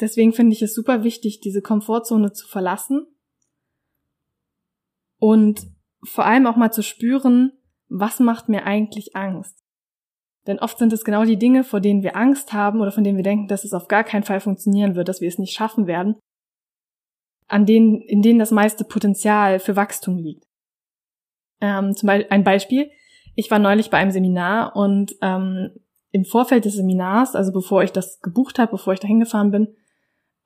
deswegen 0.00 0.32
finde 0.32 0.52
ich 0.54 0.62
es 0.62 0.74
super 0.74 1.04
wichtig, 1.04 1.40
diese 1.40 1.62
Komfortzone 1.62 2.32
zu 2.32 2.46
verlassen 2.46 3.06
und 5.18 5.66
vor 6.04 6.26
allem 6.26 6.46
auch 6.46 6.56
mal 6.56 6.72
zu 6.72 6.82
spüren, 6.82 7.52
was 7.88 8.18
macht 8.18 8.48
mir 8.48 8.64
eigentlich 8.64 9.14
Angst? 9.14 9.62
Denn 10.46 10.58
oft 10.58 10.78
sind 10.78 10.92
es 10.92 11.04
genau 11.04 11.24
die 11.24 11.38
Dinge, 11.38 11.62
vor 11.62 11.80
denen 11.80 12.02
wir 12.02 12.16
Angst 12.16 12.52
haben 12.52 12.80
oder 12.80 12.90
von 12.90 13.04
denen 13.04 13.16
wir 13.16 13.22
denken, 13.22 13.46
dass 13.46 13.64
es 13.64 13.74
auf 13.74 13.86
gar 13.86 14.02
keinen 14.02 14.24
Fall 14.24 14.40
funktionieren 14.40 14.96
wird, 14.96 15.08
dass 15.08 15.20
wir 15.20 15.28
es 15.28 15.38
nicht 15.38 15.54
schaffen 15.54 15.86
werden, 15.86 16.16
an 17.46 17.66
denen, 17.66 18.00
in 18.00 18.22
denen 18.22 18.40
das 18.40 18.50
meiste 18.50 18.84
Potenzial 18.84 19.60
für 19.60 19.76
Wachstum 19.76 20.18
liegt. 20.18 20.44
Ähm, 21.60 21.94
zum 21.94 22.08
Beispiel 22.08 22.26
ein 22.30 22.42
Beispiel. 22.42 22.90
Ich 23.34 23.50
war 23.50 23.58
neulich 23.58 23.90
bei 23.90 23.98
einem 23.98 24.10
Seminar 24.10 24.76
und 24.76 25.14
ähm, 25.22 25.70
im 26.10 26.24
Vorfeld 26.24 26.66
des 26.66 26.74
Seminars, 26.74 27.34
also 27.34 27.52
bevor 27.52 27.82
ich 27.82 27.92
das 27.92 28.20
gebucht 28.20 28.58
habe, 28.58 28.72
bevor 28.72 28.92
ich 28.92 29.00
da 29.00 29.08
hingefahren 29.08 29.50
bin, 29.50 29.74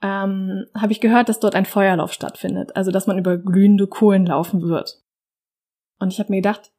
ähm, 0.02 0.66
habe 0.74 0.92
ich 0.92 1.00
gehört, 1.00 1.28
dass 1.28 1.40
dort 1.40 1.54
ein 1.54 1.64
Feuerlauf 1.64 2.12
stattfindet, 2.12 2.76
also 2.76 2.92
dass 2.92 3.06
man 3.06 3.18
über 3.18 3.36
glühende 3.36 3.86
Kohlen 3.86 4.26
laufen 4.26 4.62
wird. 4.62 5.02
Und 5.98 6.12
ich 6.12 6.20
habe 6.20 6.30
mir 6.30 6.36
gedacht, 6.36 6.72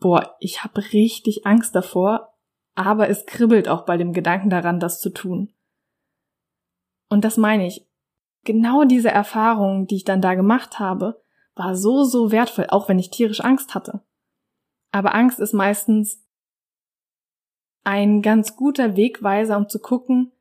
boah, 0.00 0.36
ich 0.40 0.64
habe 0.64 0.80
richtig 0.92 1.46
Angst 1.46 1.74
davor, 1.74 2.34
aber 2.74 3.08
es 3.08 3.26
kribbelt 3.26 3.68
auch 3.68 3.84
bei 3.84 3.96
dem 3.96 4.12
Gedanken 4.12 4.48
daran, 4.48 4.80
das 4.80 5.00
zu 5.00 5.10
tun. 5.10 5.52
Und 7.08 7.24
das 7.24 7.36
meine 7.36 7.66
ich. 7.66 7.86
Genau 8.44 8.84
diese 8.84 9.10
Erfahrung, 9.10 9.86
die 9.86 9.96
ich 9.96 10.04
dann 10.04 10.20
da 10.20 10.34
gemacht 10.34 10.78
habe, 10.78 11.20
war 11.54 11.74
so, 11.74 12.04
so 12.04 12.30
wertvoll, 12.30 12.66
auch 12.68 12.88
wenn 12.88 12.98
ich 12.98 13.10
tierisch 13.10 13.40
Angst 13.40 13.74
hatte. 13.74 14.02
Aber 14.96 15.14
Angst 15.14 15.40
ist 15.40 15.52
meistens 15.52 16.26
ein 17.84 18.22
ganz 18.22 18.56
guter 18.56 18.96
Wegweiser, 18.96 19.58
um 19.58 19.68
zu 19.68 19.78
gucken, 19.78 20.32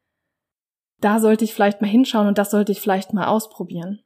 da 1.02 1.20
sollte 1.20 1.44
ich 1.44 1.54
vielleicht 1.54 1.82
mal 1.82 1.90
hinschauen 1.90 2.30
und 2.30 2.38
das 2.38 2.52
sollte 2.52 2.72
ich 2.72 2.80
vielleicht 2.80 3.12
mal 3.12 3.28
ausprobieren. 3.28 4.02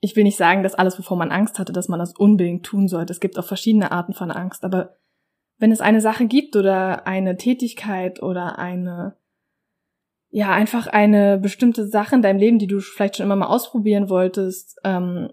Ich 0.00 0.16
will 0.16 0.24
nicht 0.24 0.38
sagen, 0.38 0.62
dass 0.62 0.74
alles, 0.74 0.98
wovor 0.98 1.18
man 1.18 1.30
Angst 1.30 1.58
hatte, 1.58 1.74
dass 1.74 1.88
man 1.88 1.98
das 1.98 2.14
unbedingt 2.16 2.64
tun 2.64 2.88
sollte. 2.88 3.12
Es 3.12 3.20
gibt 3.20 3.38
auch 3.38 3.44
verschiedene 3.44 3.92
Arten 3.92 4.14
von 4.14 4.30
Angst, 4.30 4.64
aber 4.64 4.96
wenn 5.58 5.70
es 5.70 5.82
eine 5.82 6.00
Sache 6.00 6.24
gibt 6.24 6.56
oder 6.56 7.06
eine 7.06 7.36
Tätigkeit 7.36 8.22
oder 8.22 8.58
eine, 8.58 9.18
ja, 10.30 10.50
einfach 10.50 10.86
eine 10.86 11.36
bestimmte 11.36 11.86
Sache 11.86 12.14
in 12.14 12.22
deinem 12.22 12.38
Leben, 12.38 12.58
die 12.58 12.68
du 12.68 12.80
vielleicht 12.80 13.18
schon 13.18 13.26
immer 13.26 13.36
mal 13.36 13.48
ausprobieren 13.48 14.08
wolltest, 14.08 14.80
ähm, 14.82 15.30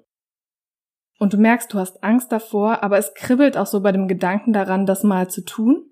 und 1.19 1.33
du 1.33 1.38
merkst, 1.38 1.71
du 1.71 1.77
hast 1.77 2.03
Angst 2.03 2.31
davor, 2.31 2.81
aber 2.81 2.97
es 2.97 3.13
kribbelt 3.13 3.57
auch 3.57 3.67
so 3.67 3.81
bei 3.81 3.91
dem 3.91 4.07
Gedanken 4.07 4.53
daran, 4.53 4.85
das 4.85 5.03
mal 5.03 5.29
zu 5.29 5.45
tun, 5.45 5.91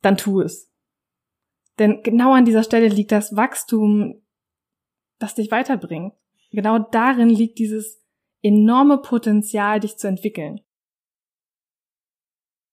dann 0.00 0.16
tu 0.16 0.40
es. 0.40 0.72
Denn 1.78 2.02
genau 2.02 2.32
an 2.32 2.46
dieser 2.46 2.62
Stelle 2.62 2.88
liegt 2.88 3.12
das 3.12 3.36
Wachstum, 3.36 4.22
das 5.18 5.34
dich 5.34 5.50
weiterbringt. 5.50 6.14
Genau 6.52 6.78
darin 6.78 7.28
liegt 7.28 7.58
dieses 7.58 8.02
enorme 8.42 8.98
Potenzial, 8.98 9.80
dich 9.80 9.98
zu 9.98 10.06
entwickeln. 10.06 10.60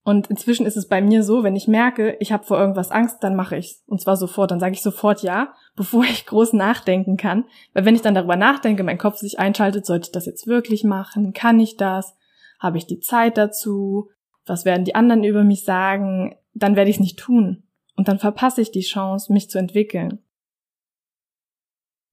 Und 0.05 0.27
inzwischen 0.27 0.65
ist 0.65 0.75
es 0.75 0.89
bei 0.89 1.01
mir 1.01 1.23
so, 1.23 1.43
wenn 1.43 1.55
ich 1.55 1.67
merke, 1.67 2.17
ich 2.19 2.33
habe 2.33 2.43
vor 2.43 2.59
irgendwas 2.59 2.91
Angst, 2.91 3.17
dann 3.21 3.37
mache 3.37 3.55
ich's. 3.55 3.83
Und 3.87 4.01
zwar 4.01 4.17
sofort. 4.17 4.51
Dann 4.51 4.59
sage 4.59 4.73
ich 4.73 4.81
sofort 4.81 5.23
ja, 5.23 5.53
bevor 5.75 6.03
ich 6.03 6.25
groß 6.25 6.53
nachdenken 6.53 7.15
kann. 7.15 7.45
Weil 7.73 7.85
wenn 7.85 7.95
ich 7.95 8.01
dann 8.01 8.15
darüber 8.15 8.35
nachdenke, 8.35 8.83
mein 8.83 8.97
Kopf 8.97 9.17
sich 9.17 9.39
einschaltet, 9.39 9.85
sollte 9.85 10.07
ich 10.07 10.11
das 10.11 10.25
jetzt 10.25 10.45
wirklich 10.45 10.83
machen? 10.83 11.33
Kann 11.33 11.59
ich 11.59 11.77
das? 11.77 12.15
Habe 12.59 12.77
ich 12.77 12.85
die 12.85 12.99
Zeit 12.99 13.37
dazu? 13.37 14.09
Was 14.45 14.65
werden 14.65 14.83
die 14.83 14.95
anderen 14.95 15.23
über 15.23 15.43
mich 15.43 15.63
sagen? 15.63 16.35
Dann 16.53 16.75
werde 16.75 16.89
ich 16.89 16.97
es 16.97 17.01
nicht 17.01 17.19
tun. 17.19 17.63
Und 17.95 18.09
dann 18.09 18.19
verpasse 18.19 18.61
ich 18.61 18.71
die 18.71 18.81
Chance, 18.81 19.31
mich 19.31 19.49
zu 19.49 19.57
entwickeln. 19.57 20.19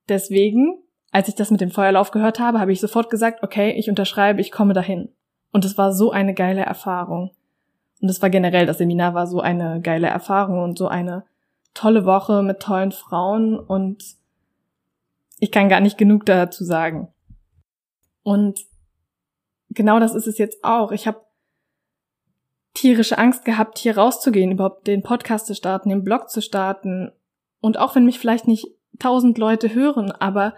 Deswegen, 0.08 0.82
als 1.10 1.28
ich 1.28 1.34
das 1.34 1.50
mit 1.50 1.60
dem 1.60 1.70
Feuerlauf 1.70 2.12
gehört 2.12 2.38
habe, 2.38 2.60
habe 2.60 2.72
ich 2.72 2.80
sofort 2.80 3.10
gesagt, 3.10 3.42
okay, 3.42 3.72
ich 3.72 3.88
unterschreibe, 3.88 4.40
ich 4.40 4.52
komme 4.52 4.74
dahin. 4.74 5.08
Und 5.52 5.64
es 5.64 5.76
war 5.76 5.92
so 5.92 6.12
eine 6.12 6.34
geile 6.34 6.62
Erfahrung. 6.62 7.32
Und 8.00 8.08
es 8.08 8.22
war 8.22 8.30
generell, 8.30 8.66
das 8.66 8.78
Seminar 8.78 9.14
war 9.14 9.26
so 9.26 9.40
eine 9.40 9.80
geile 9.80 10.06
Erfahrung 10.06 10.62
und 10.62 10.78
so 10.78 10.88
eine 10.88 11.24
tolle 11.74 12.04
Woche 12.04 12.42
mit 12.42 12.60
tollen 12.60 12.92
Frauen 12.92 13.58
und 13.58 14.02
ich 15.38 15.50
kann 15.50 15.68
gar 15.68 15.80
nicht 15.80 15.98
genug 15.98 16.26
dazu 16.26 16.64
sagen. 16.64 17.08
Und 18.22 18.60
genau 19.70 19.98
das 19.98 20.14
ist 20.14 20.26
es 20.26 20.38
jetzt 20.38 20.62
auch. 20.62 20.92
Ich 20.92 21.06
habe 21.06 21.24
tierische 22.74 23.18
Angst 23.18 23.44
gehabt, 23.44 23.78
hier 23.78 23.96
rauszugehen, 23.96 24.52
überhaupt 24.52 24.86
den 24.86 25.02
Podcast 25.02 25.46
zu 25.46 25.54
starten, 25.54 25.88
den 25.88 26.04
Blog 26.04 26.30
zu 26.30 26.42
starten. 26.42 27.10
Und 27.60 27.78
auch 27.78 27.94
wenn 27.94 28.04
mich 28.04 28.18
vielleicht 28.18 28.46
nicht 28.46 28.68
tausend 28.98 29.38
Leute 29.38 29.74
hören, 29.74 30.12
aber 30.12 30.54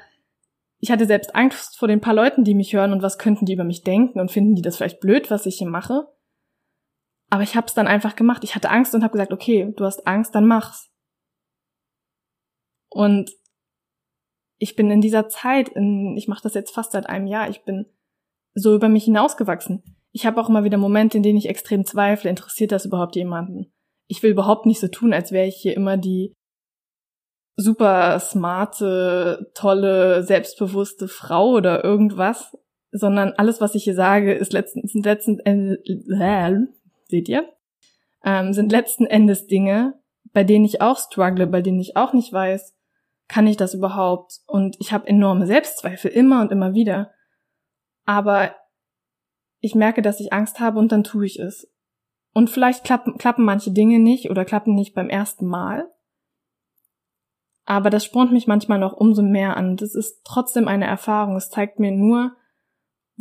ich 0.78 0.90
hatte 0.90 1.06
selbst 1.06 1.34
Angst 1.34 1.78
vor 1.78 1.86
den 1.86 2.00
paar 2.00 2.14
Leuten, 2.14 2.42
die 2.42 2.54
mich 2.54 2.72
hören 2.74 2.92
und 2.92 3.02
was 3.02 3.18
könnten 3.18 3.46
die 3.46 3.52
über 3.52 3.64
mich 3.64 3.84
denken 3.84 4.18
und 4.18 4.32
finden 4.32 4.56
die 4.56 4.62
das 4.62 4.76
vielleicht 4.76 5.00
blöd, 5.00 5.30
was 5.30 5.46
ich 5.46 5.58
hier 5.58 5.68
mache. 5.68 6.08
Aber 7.32 7.42
ich 7.42 7.56
habe 7.56 7.66
es 7.66 7.72
dann 7.72 7.86
einfach 7.86 8.14
gemacht. 8.14 8.44
Ich 8.44 8.54
hatte 8.54 8.68
Angst 8.68 8.94
und 8.94 9.02
habe 9.02 9.12
gesagt, 9.12 9.32
okay, 9.32 9.72
du 9.74 9.86
hast 9.86 10.06
Angst, 10.06 10.34
dann 10.34 10.44
mach's. 10.46 10.90
Und 12.90 13.30
ich 14.58 14.76
bin 14.76 14.90
in 14.90 15.00
dieser 15.00 15.30
Zeit, 15.30 15.70
in, 15.70 16.14
ich 16.18 16.28
mache 16.28 16.42
das 16.42 16.52
jetzt 16.52 16.74
fast 16.74 16.92
seit 16.92 17.06
einem 17.06 17.26
Jahr, 17.26 17.48
ich 17.48 17.64
bin 17.64 17.86
so 18.52 18.74
über 18.74 18.90
mich 18.90 19.04
hinausgewachsen. 19.04 19.82
Ich 20.12 20.26
habe 20.26 20.38
auch 20.42 20.50
immer 20.50 20.62
wieder 20.62 20.76
Momente, 20.76 21.16
in 21.16 21.22
denen 21.22 21.38
ich 21.38 21.48
extrem 21.48 21.86
zweifle, 21.86 22.28
interessiert 22.28 22.70
das 22.70 22.84
überhaupt 22.84 23.16
jemanden? 23.16 23.72
Ich 24.08 24.22
will 24.22 24.32
überhaupt 24.32 24.66
nicht 24.66 24.80
so 24.80 24.88
tun, 24.88 25.14
als 25.14 25.32
wäre 25.32 25.46
ich 25.46 25.56
hier 25.56 25.74
immer 25.74 25.96
die 25.96 26.34
super 27.56 28.20
smarte, 28.20 29.50
tolle, 29.54 30.22
selbstbewusste 30.22 31.08
Frau 31.08 31.52
oder 31.52 31.82
irgendwas, 31.82 32.54
sondern 32.90 33.32
alles, 33.38 33.62
was 33.62 33.74
ich 33.74 33.84
hier 33.84 33.94
sage, 33.94 34.34
ist 34.34 34.52
letzten, 34.52 34.86
sind 34.86 35.06
letzten, 35.06 35.40
äh, 35.40 35.78
seht 37.12 37.28
ihr, 37.28 37.48
ähm, 38.24 38.52
sind 38.52 38.72
letzten 38.72 39.06
Endes 39.06 39.46
Dinge, 39.46 40.00
bei 40.32 40.42
denen 40.42 40.64
ich 40.64 40.80
auch 40.80 40.98
struggle, 40.98 41.46
bei 41.46 41.60
denen 41.60 41.78
ich 41.78 41.96
auch 41.96 42.12
nicht 42.14 42.32
weiß, 42.32 42.74
kann 43.28 43.46
ich 43.46 43.56
das 43.56 43.74
überhaupt? 43.74 44.40
Und 44.46 44.76
ich 44.80 44.92
habe 44.92 45.06
enorme 45.06 45.46
Selbstzweifel 45.46 46.10
immer 46.10 46.40
und 46.40 46.50
immer 46.50 46.74
wieder. 46.74 47.12
Aber 48.04 48.54
ich 49.60 49.74
merke, 49.74 50.02
dass 50.02 50.20
ich 50.20 50.32
Angst 50.32 50.58
habe 50.58 50.78
und 50.78 50.90
dann 50.90 51.04
tue 51.04 51.26
ich 51.26 51.38
es. 51.38 51.70
Und 52.32 52.48
vielleicht 52.48 52.82
klappen, 52.82 53.18
klappen 53.18 53.44
manche 53.44 53.70
Dinge 53.70 53.98
nicht 53.98 54.30
oder 54.30 54.44
klappen 54.44 54.74
nicht 54.74 54.94
beim 54.94 55.10
ersten 55.10 55.46
Mal. 55.46 55.86
Aber 57.64 57.90
das 57.90 58.04
spornt 58.04 58.32
mich 58.32 58.46
manchmal 58.46 58.78
noch 58.78 58.94
umso 58.94 59.22
mehr 59.22 59.56
an. 59.56 59.76
Das 59.76 59.94
ist 59.94 60.22
trotzdem 60.24 60.66
eine 60.66 60.86
Erfahrung. 60.86 61.36
Es 61.36 61.50
zeigt 61.50 61.78
mir 61.78 61.92
nur, 61.92 62.34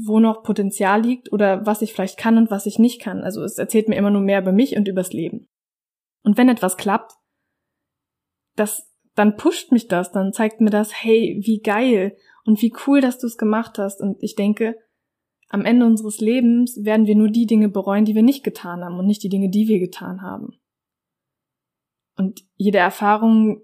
wo 0.06 0.20
noch 0.20 0.44
Potenzial 0.44 1.02
liegt 1.02 1.32
oder 1.32 1.66
was 1.66 1.82
ich 1.82 1.94
vielleicht 1.94 2.18
kann 2.18 2.38
und 2.38 2.52
was 2.52 2.66
ich 2.66 2.80
nicht 2.80 3.02
kann. 3.02 3.22
Also 3.22 3.44
es 3.44 3.58
erzählt 3.58 3.90
mir 3.90 3.96
immer 3.96 4.12
nur 4.12 4.22
mehr 4.22 4.42
über 4.42 4.52
mich 4.52 4.76
und 4.76 4.88
übers 4.88 5.14
Leben. 5.14 5.48
Und 6.24 6.38
wenn 6.38 6.50
etwas 6.50 6.78
klappt, 6.78 7.14
das, 8.56 8.90
dann 9.16 9.38
pusht 9.38 9.72
mich 9.72 9.88
das, 9.88 10.12
dann 10.12 10.34
zeigt 10.34 10.62
mir 10.62 10.70
das, 10.70 11.04
hey, 11.04 11.40
wie 11.44 11.62
geil 11.62 12.16
und 12.46 12.62
wie 12.62 12.74
cool, 12.86 13.02
dass 13.02 13.20
du 13.20 13.28
es 13.28 13.38
gemacht 13.38 13.78
hast. 13.78 14.02
Und 14.02 14.22
ich 14.22 14.36
denke, 14.36 14.78
am 15.50 15.66
Ende 15.66 15.86
unseres 15.86 16.20
Lebens 16.20 16.84
werden 16.84 17.08
wir 17.08 17.16
nur 17.16 17.30
die 17.30 17.46
Dinge 17.46 17.70
bereuen, 17.70 18.06
die 18.06 18.16
wir 18.16 18.24
nicht 18.24 18.44
getan 18.44 18.84
haben 18.84 18.98
und 18.98 19.06
nicht 19.06 19.24
die 19.24 19.30
Dinge, 19.30 19.50
die 19.50 19.68
wir 19.68 19.80
getan 19.80 20.22
haben. 20.22 20.58
Und 22.18 22.46
jede 22.56 22.78
Erfahrung, 22.78 23.62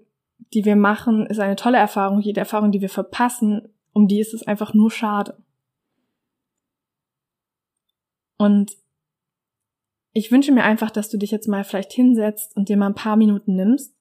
die 0.52 0.64
wir 0.64 0.76
machen, 0.76 1.26
ist 1.26 1.38
eine 1.38 1.56
tolle 1.56 1.78
Erfahrung. 1.78 2.20
Jede 2.20 2.40
Erfahrung, 2.40 2.72
die 2.72 2.80
wir 2.80 2.88
verpassen, 2.88 3.68
um 3.92 4.06
die 4.06 4.20
ist 4.20 4.34
es 4.34 4.46
einfach 4.46 4.74
nur 4.74 4.90
schade. 4.90 5.42
Und 8.38 8.72
ich 10.12 10.32
wünsche 10.32 10.52
mir 10.52 10.64
einfach, 10.64 10.90
dass 10.90 11.10
du 11.10 11.18
dich 11.18 11.30
jetzt 11.30 11.48
mal 11.48 11.64
vielleicht 11.64 11.92
hinsetzt 11.92 12.56
und 12.56 12.68
dir 12.68 12.76
mal 12.76 12.86
ein 12.86 12.94
paar 12.94 13.16
Minuten 13.16 13.54
nimmst 13.54 13.94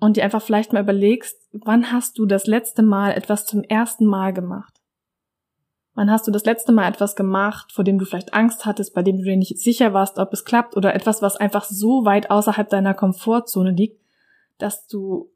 und 0.00 0.16
dir 0.16 0.24
einfach 0.24 0.42
vielleicht 0.42 0.72
mal 0.72 0.82
überlegst, 0.82 1.36
wann 1.52 1.92
hast 1.92 2.18
du 2.18 2.26
das 2.26 2.46
letzte 2.46 2.82
Mal 2.82 3.12
etwas 3.12 3.46
zum 3.46 3.62
ersten 3.62 4.06
Mal 4.06 4.32
gemacht? 4.32 4.74
Wann 5.94 6.10
hast 6.10 6.26
du 6.26 6.30
das 6.30 6.44
letzte 6.44 6.72
Mal 6.72 6.88
etwas 6.88 7.16
gemacht, 7.16 7.72
vor 7.72 7.84
dem 7.84 7.98
du 7.98 8.04
vielleicht 8.04 8.32
Angst 8.32 8.64
hattest, 8.64 8.94
bei 8.94 9.02
dem 9.02 9.16
du 9.18 9.24
dir 9.24 9.36
nicht 9.36 9.58
sicher 9.58 9.92
warst, 9.92 10.18
ob 10.18 10.32
es 10.32 10.44
klappt 10.44 10.76
oder 10.76 10.94
etwas, 10.94 11.22
was 11.22 11.36
einfach 11.36 11.64
so 11.64 12.04
weit 12.04 12.30
außerhalb 12.30 12.68
deiner 12.68 12.94
Komfortzone 12.94 13.72
liegt, 13.72 14.00
dass 14.58 14.86
du 14.86 15.32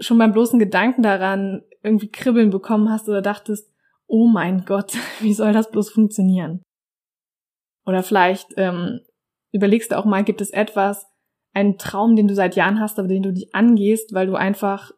schon 0.00 0.18
beim 0.18 0.32
bloßen 0.32 0.58
Gedanken 0.58 1.02
daran 1.02 1.62
irgendwie 1.82 2.10
Kribbeln 2.10 2.50
bekommen 2.50 2.90
hast 2.90 3.08
oder 3.08 3.22
dachtest, 3.22 3.70
oh 4.06 4.26
mein 4.26 4.64
Gott, 4.64 4.94
wie 5.20 5.34
soll 5.34 5.52
das 5.52 5.70
bloß 5.70 5.90
funktionieren? 5.90 6.62
Oder 7.84 8.02
vielleicht 8.02 8.48
ähm, 8.56 9.00
überlegst 9.52 9.90
du 9.90 9.98
auch 9.98 10.04
mal, 10.04 10.24
gibt 10.24 10.40
es 10.40 10.50
etwas, 10.50 11.06
einen 11.52 11.78
Traum, 11.78 12.16
den 12.16 12.28
du 12.28 12.34
seit 12.34 12.56
Jahren 12.56 12.80
hast, 12.80 12.98
aber 12.98 13.08
den 13.08 13.22
du 13.22 13.32
nicht 13.32 13.54
angehst, 13.54 14.14
weil 14.14 14.26
du 14.26 14.36
einfach 14.36 14.92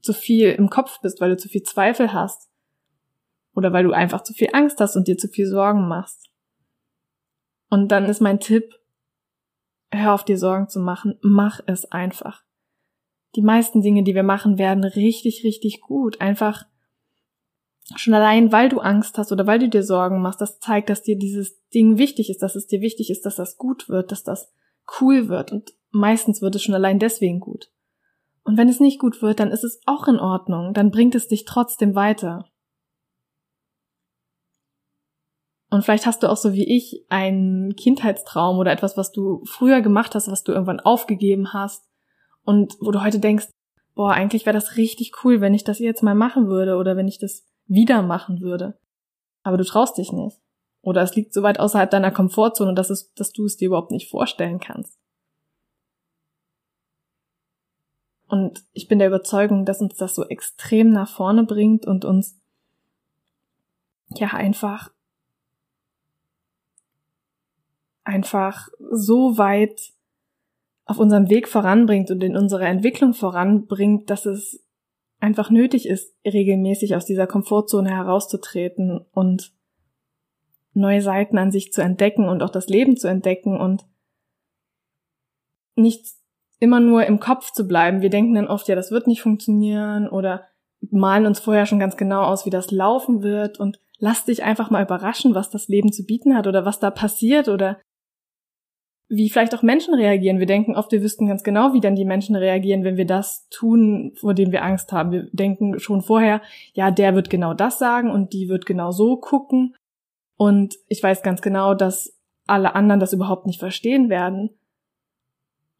zu 0.00 0.12
viel 0.12 0.50
im 0.50 0.68
Kopf 0.68 1.00
bist, 1.00 1.20
weil 1.20 1.30
du 1.30 1.36
zu 1.36 1.48
viel 1.48 1.62
Zweifel 1.62 2.12
hast. 2.12 2.50
Oder 3.54 3.72
weil 3.72 3.84
du 3.84 3.92
einfach 3.92 4.22
zu 4.22 4.34
viel 4.34 4.50
Angst 4.52 4.80
hast 4.80 4.96
und 4.96 5.06
dir 5.06 5.16
zu 5.16 5.28
viel 5.28 5.46
Sorgen 5.46 5.88
machst. 5.88 6.30
Und 7.70 7.88
dann 7.88 8.06
ist 8.06 8.20
mein 8.20 8.40
Tipp, 8.40 8.74
hör 9.90 10.14
auf 10.14 10.24
dir 10.24 10.38
Sorgen 10.38 10.68
zu 10.68 10.80
machen, 10.80 11.18
mach 11.22 11.60
es 11.66 11.90
einfach. 11.90 12.42
Die 13.36 13.42
meisten 13.42 13.80
Dinge, 13.80 14.02
die 14.02 14.14
wir 14.14 14.22
machen, 14.22 14.58
werden 14.58 14.84
richtig, 14.84 15.44
richtig 15.44 15.80
gut. 15.80 16.20
Einfach 16.20 16.66
schon 17.96 18.14
allein, 18.14 18.52
weil 18.52 18.68
du 18.68 18.80
Angst 18.80 19.18
hast 19.18 19.32
oder 19.32 19.46
weil 19.46 19.58
du 19.58 19.68
dir 19.68 19.82
Sorgen 19.82 20.22
machst, 20.22 20.40
das 20.40 20.58
zeigt, 20.58 20.88
dass 20.88 21.02
dir 21.02 21.18
dieses 21.18 21.60
Ding 21.68 21.98
wichtig 21.98 22.30
ist, 22.30 22.42
dass 22.42 22.56
es 22.56 22.66
dir 22.66 22.80
wichtig 22.80 23.10
ist, 23.10 23.26
dass 23.26 23.36
das 23.36 23.56
gut 23.56 23.88
wird, 23.88 24.10
dass 24.10 24.22
das 24.22 24.52
cool 25.00 25.28
wird. 25.28 25.52
Und 25.52 25.74
meistens 25.90 26.40
wird 26.40 26.54
es 26.54 26.62
schon 26.62 26.74
allein 26.74 26.98
deswegen 26.98 27.40
gut. 27.40 27.70
Und 28.42 28.58
wenn 28.58 28.68
es 28.68 28.80
nicht 28.80 28.98
gut 28.98 29.22
wird, 29.22 29.40
dann 29.40 29.50
ist 29.50 29.64
es 29.64 29.80
auch 29.86 30.06
in 30.08 30.18
Ordnung, 30.18 30.74
dann 30.74 30.90
bringt 30.90 31.14
es 31.14 31.28
dich 31.28 31.44
trotzdem 31.44 31.94
weiter. 31.94 32.46
Und 35.70 35.82
vielleicht 35.82 36.06
hast 36.06 36.22
du 36.22 36.30
auch 36.30 36.36
so 36.36 36.52
wie 36.52 36.76
ich 36.76 37.04
einen 37.08 37.74
Kindheitstraum 37.74 38.58
oder 38.58 38.70
etwas, 38.70 38.96
was 38.96 39.12
du 39.12 39.42
früher 39.44 39.80
gemacht 39.80 40.14
hast, 40.14 40.30
was 40.30 40.44
du 40.44 40.52
irgendwann 40.52 40.78
aufgegeben 40.78 41.52
hast 41.52 41.88
und 42.44 42.76
wo 42.80 42.92
du 42.92 43.02
heute 43.02 43.18
denkst, 43.18 43.48
boah, 43.94 44.12
eigentlich 44.12 44.46
wäre 44.46 44.54
das 44.54 44.76
richtig 44.76 45.12
cool, 45.24 45.40
wenn 45.40 45.54
ich 45.54 45.64
das 45.64 45.78
jetzt 45.78 46.02
mal 46.02 46.14
machen 46.14 46.46
würde 46.46 46.76
oder 46.76 46.96
wenn 46.96 47.08
ich 47.08 47.18
das 47.18 47.44
wieder 47.66 48.02
machen 48.02 48.40
würde. 48.40 48.78
Aber 49.42 49.56
du 49.56 49.64
traust 49.64 49.98
dich 49.98 50.12
nicht. 50.12 50.40
Oder 50.82 51.02
es 51.02 51.14
liegt 51.14 51.32
so 51.32 51.42
weit 51.42 51.58
außerhalb 51.58 51.90
deiner 51.90 52.10
Komfortzone, 52.10 52.74
dass, 52.74 52.90
es, 52.90 53.12
dass 53.14 53.32
du 53.32 53.44
es 53.46 53.56
dir 53.56 53.66
überhaupt 53.66 53.90
nicht 53.90 54.10
vorstellen 54.10 54.60
kannst. 54.60 54.98
Und 58.26 58.64
ich 58.72 58.88
bin 58.88 58.98
der 58.98 59.08
Überzeugung, 59.08 59.64
dass 59.64 59.80
uns 59.80 59.96
das 59.96 60.14
so 60.14 60.26
extrem 60.26 60.90
nach 60.90 61.08
vorne 61.08 61.44
bringt 61.44 61.86
und 61.86 62.04
uns 62.04 62.38
ja 64.10 64.28
einfach 64.28 64.90
einfach 68.04 68.68
so 68.90 69.38
weit 69.38 69.92
auf 70.84 70.98
unserem 70.98 71.30
Weg 71.30 71.48
voranbringt 71.48 72.10
und 72.10 72.22
in 72.22 72.36
unserer 72.36 72.66
Entwicklung 72.66 73.14
voranbringt, 73.14 74.10
dass 74.10 74.26
es 74.26 74.63
einfach 75.24 75.50
nötig 75.50 75.88
ist, 75.88 76.14
regelmäßig 76.26 76.94
aus 76.94 77.06
dieser 77.06 77.26
Komfortzone 77.26 77.90
herauszutreten 77.90 79.00
und 79.12 79.52
neue 80.74 81.00
Seiten 81.00 81.38
an 81.38 81.50
sich 81.50 81.72
zu 81.72 81.80
entdecken 81.80 82.28
und 82.28 82.42
auch 82.42 82.50
das 82.50 82.68
Leben 82.68 82.98
zu 82.98 83.08
entdecken 83.08 83.58
und 83.58 83.86
nicht 85.76 86.04
immer 86.60 86.78
nur 86.78 87.06
im 87.06 87.20
Kopf 87.20 87.52
zu 87.52 87.66
bleiben. 87.66 88.02
Wir 88.02 88.10
denken 88.10 88.34
dann 88.34 88.48
oft, 88.48 88.68
ja, 88.68 88.74
das 88.74 88.90
wird 88.90 89.06
nicht 89.06 89.22
funktionieren 89.22 90.08
oder 90.08 90.44
malen 90.90 91.26
uns 91.26 91.40
vorher 91.40 91.64
schon 91.64 91.80
ganz 91.80 91.96
genau 91.96 92.22
aus, 92.24 92.44
wie 92.44 92.50
das 92.50 92.70
laufen 92.70 93.22
wird 93.22 93.58
und 93.58 93.80
lass 93.98 94.26
dich 94.26 94.42
einfach 94.42 94.70
mal 94.70 94.82
überraschen, 94.82 95.34
was 95.34 95.48
das 95.48 95.68
Leben 95.68 95.90
zu 95.90 96.04
bieten 96.04 96.36
hat 96.36 96.46
oder 96.46 96.66
was 96.66 96.80
da 96.80 96.90
passiert 96.90 97.48
oder 97.48 97.78
wie 99.08 99.28
vielleicht 99.28 99.54
auch 99.54 99.62
Menschen 99.62 99.94
reagieren. 99.94 100.38
Wir 100.38 100.46
denken 100.46 100.74
oft, 100.74 100.90
wir 100.92 101.02
wüssten 101.02 101.26
ganz 101.26 101.42
genau, 101.42 101.72
wie 101.72 101.80
dann 101.80 101.94
die 101.94 102.04
Menschen 102.04 102.36
reagieren, 102.36 102.84
wenn 102.84 102.96
wir 102.96 103.06
das 103.06 103.48
tun, 103.50 104.12
vor 104.16 104.34
dem 104.34 104.50
wir 104.50 104.64
Angst 104.64 104.92
haben. 104.92 105.12
Wir 105.12 105.28
denken 105.32 105.78
schon 105.78 106.00
vorher, 106.00 106.40
ja, 106.72 106.90
der 106.90 107.14
wird 107.14 107.30
genau 107.30 107.54
das 107.54 107.78
sagen 107.78 108.10
und 108.10 108.32
die 108.32 108.48
wird 108.48 108.66
genau 108.66 108.92
so 108.92 109.16
gucken. 109.16 109.74
Und 110.36 110.76
ich 110.88 111.02
weiß 111.02 111.22
ganz 111.22 111.42
genau, 111.42 111.74
dass 111.74 112.18
alle 112.46 112.74
anderen 112.74 113.00
das 113.00 113.12
überhaupt 113.12 113.46
nicht 113.46 113.60
verstehen 113.60 114.08
werden. 114.08 114.50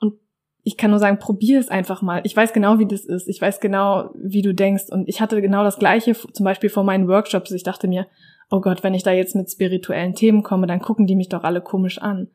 Und 0.00 0.14
ich 0.62 0.76
kann 0.76 0.90
nur 0.90 1.00
sagen, 1.00 1.18
probier 1.18 1.58
es 1.58 1.68
einfach 1.68 2.02
mal. 2.02 2.20
Ich 2.24 2.36
weiß 2.36 2.52
genau, 2.52 2.78
wie 2.78 2.86
das 2.86 3.04
ist. 3.04 3.28
Ich 3.28 3.40
weiß 3.40 3.60
genau, 3.60 4.10
wie 4.14 4.42
du 4.42 4.54
denkst. 4.54 4.84
Und 4.90 5.08
ich 5.08 5.20
hatte 5.20 5.40
genau 5.40 5.64
das 5.64 5.78
Gleiche, 5.78 6.14
zum 6.14 6.44
Beispiel 6.44 6.70
vor 6.70 6.84
meinen 6.84 7.08
Workshops. 7.08 7.50
Ich 7.52 7.62
dachte 7.62 7.88
mir, 7.88 8.06
oh 8.50 8.60
Gott, 8.60 8.84
wenn 8.84 8.94
ich 8.94 9.02
da 9.02 9.12
jetzt 9.12 9.34
mit 9.34 9.50
spirituellen 9.50 10.14
Themen 10.14 10.42
komme, 10.42 10.66
dann 10.66 10.80
gucken 10.80 11.06
die 11.06 11.16
mich 11.16 11.30
doch 11.30 11.42
alle 11.42 11.62
komisch 11.62 11.98
an. 11.98 12.28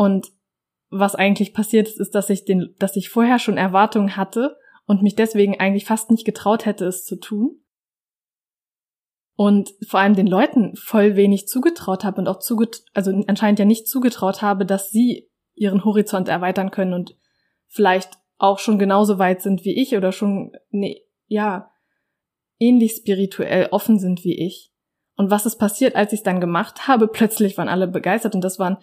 Und 0.00 0.32
was 0.88 1.14
eigentlich 1.14 1.52
passiert 1.52 1.86
ist, 1.86 2.00
ist, 2.00 2.14
dass 2.14 2.30
ich 2.30 2.46
den, 2.46 2.74
dass 2.78 2.96
ich 2.96 3.10
vorher 3.10 3.38
schon 3.38 3.58
Erwartungen 3.58 4.16
hatte 4.16 4.56
und 4.86 5.02
mich 5.02 5.14
deswegen 5.14 5.60
eigentlich 5.60 5.84
fast 5.84 6.10
nicht 6.10 6.24
getraut 6.24 6.64
hätte, 6.64 6.86
es 6.86 7.04
zu 7.04 7.16
tun. 7.16 7.60
Und 9.36 9.74
vor 9.86 10.00
allem 10.00 10.14
den 10.14 10.26
Leuten 10.26 10.74
voll 10.74 11.16
wenig 11.16 11.48
zugetraut 11.48 12.02
habe 12.02 12.18
und 12.18 12.28
auch 12.28 12.38
zuget 12.38 12.82
also 12.94 13.10
anscheinend 13.26 13.58
ja 13.58 13.66
nicht 13.66 13.88
zugetraut 13.88 14.40
habe, 14.40 14.64
dass 14.64 14.88
sie 14.88 15.28
ihren 15.52 15.84
Horizont 15.84 16.28
erweitern 16.28 16.70
können 16.70 16.94
und 16.94 17.14
vielleicht 17.66 18.14
auch 18.38 18.58
schon 18.58 18.78
genauso 18.78 19.18
weit 19.18 19.42
sind 19.42 19.66
wie 19.66 19.78
ich 19.78 19.98
oder 19.98 20.12
schon, 20.12 20.52
nee, 20.70 21.02
ja, 21.26 21.70
ähnlich 22.58 22.92
spirituell 22.92 23.68
offen 23.70 23.98
sind 23.98 24.24
wie 24.24 24.46
ich. 24.46 24.72
Und 25.16 25.30
was 25.30 25.44
ist 25.44 25.58
passiert, 25.58 25.94
als 25.94 26.14
ich 26.14 26.20
es 26.20 26.24
dann 26.24 26.40
gemacht 26.40 26.88
habe? 26.88 27.06
Plötzlich 27.06 27.58
waren 27.58 27.68
alle 27.68 27.86
begeistert 27.86 28.34
und 28.34 28.40
das 28.40 28.58
waren 28.58 28.78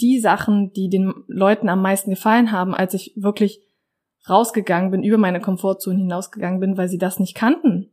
die 0.00 0.18
Sachen, 0.18 0.72
die 0.72 0.88
den 0.88 1.12
Leuten 1.26 1.68
am 1.68 1.82
meisten 1.82 2.10
gefallen 2.10 2.52
haben, 2.52 2.74
als 2.74 2.94
ich 2.94 3.12
wirklich 3.16 3.60
rausgegangen 4.28 4.90
bin, 4.90 5.02
über 5.02 5.18
meine 5.18 5.40
Komfortzone 5.40 5.98
hinausgegangen 5.98 6.60
bin, 6.60 6.76
weil 6.76 6.88
sie 6.88 6.98
das 6.98 7.18
nicht 7.18 7.34
kannten. 7.34 7.90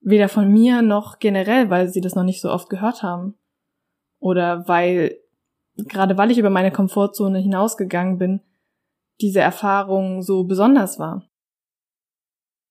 Weder 0.00 0.28
von 0.28 0.52
mir 0.52 0.82
noch 0.82 1.18
generell, 1.18 1.70
weil 1.70 1.88
sie 1.88 2.00
das 2.00 2.14
noch 2.14 2.24
nicht 2.24 2.40
so 2.40 2.50
oft 2.50 2.68
gehört 2.68 3.02
haben. 3.02 3.34
Oder 4.18 4.66
weil, 4.68 5.16
gerade 5.76 6.18
weil 6.18 6.30
ich 6.30 6.38
über 6.38 6.50
meine 6.50 6.70
Komfortzone 6.70 7.38
hinausgegangen 7.38 8.18
bin, 8.18 8.40
diese 9.20 9.40
Erfahrung 9.40 10.22
so 10.22 10.44
besonders 10.44 10.98
war. 10.98 11.28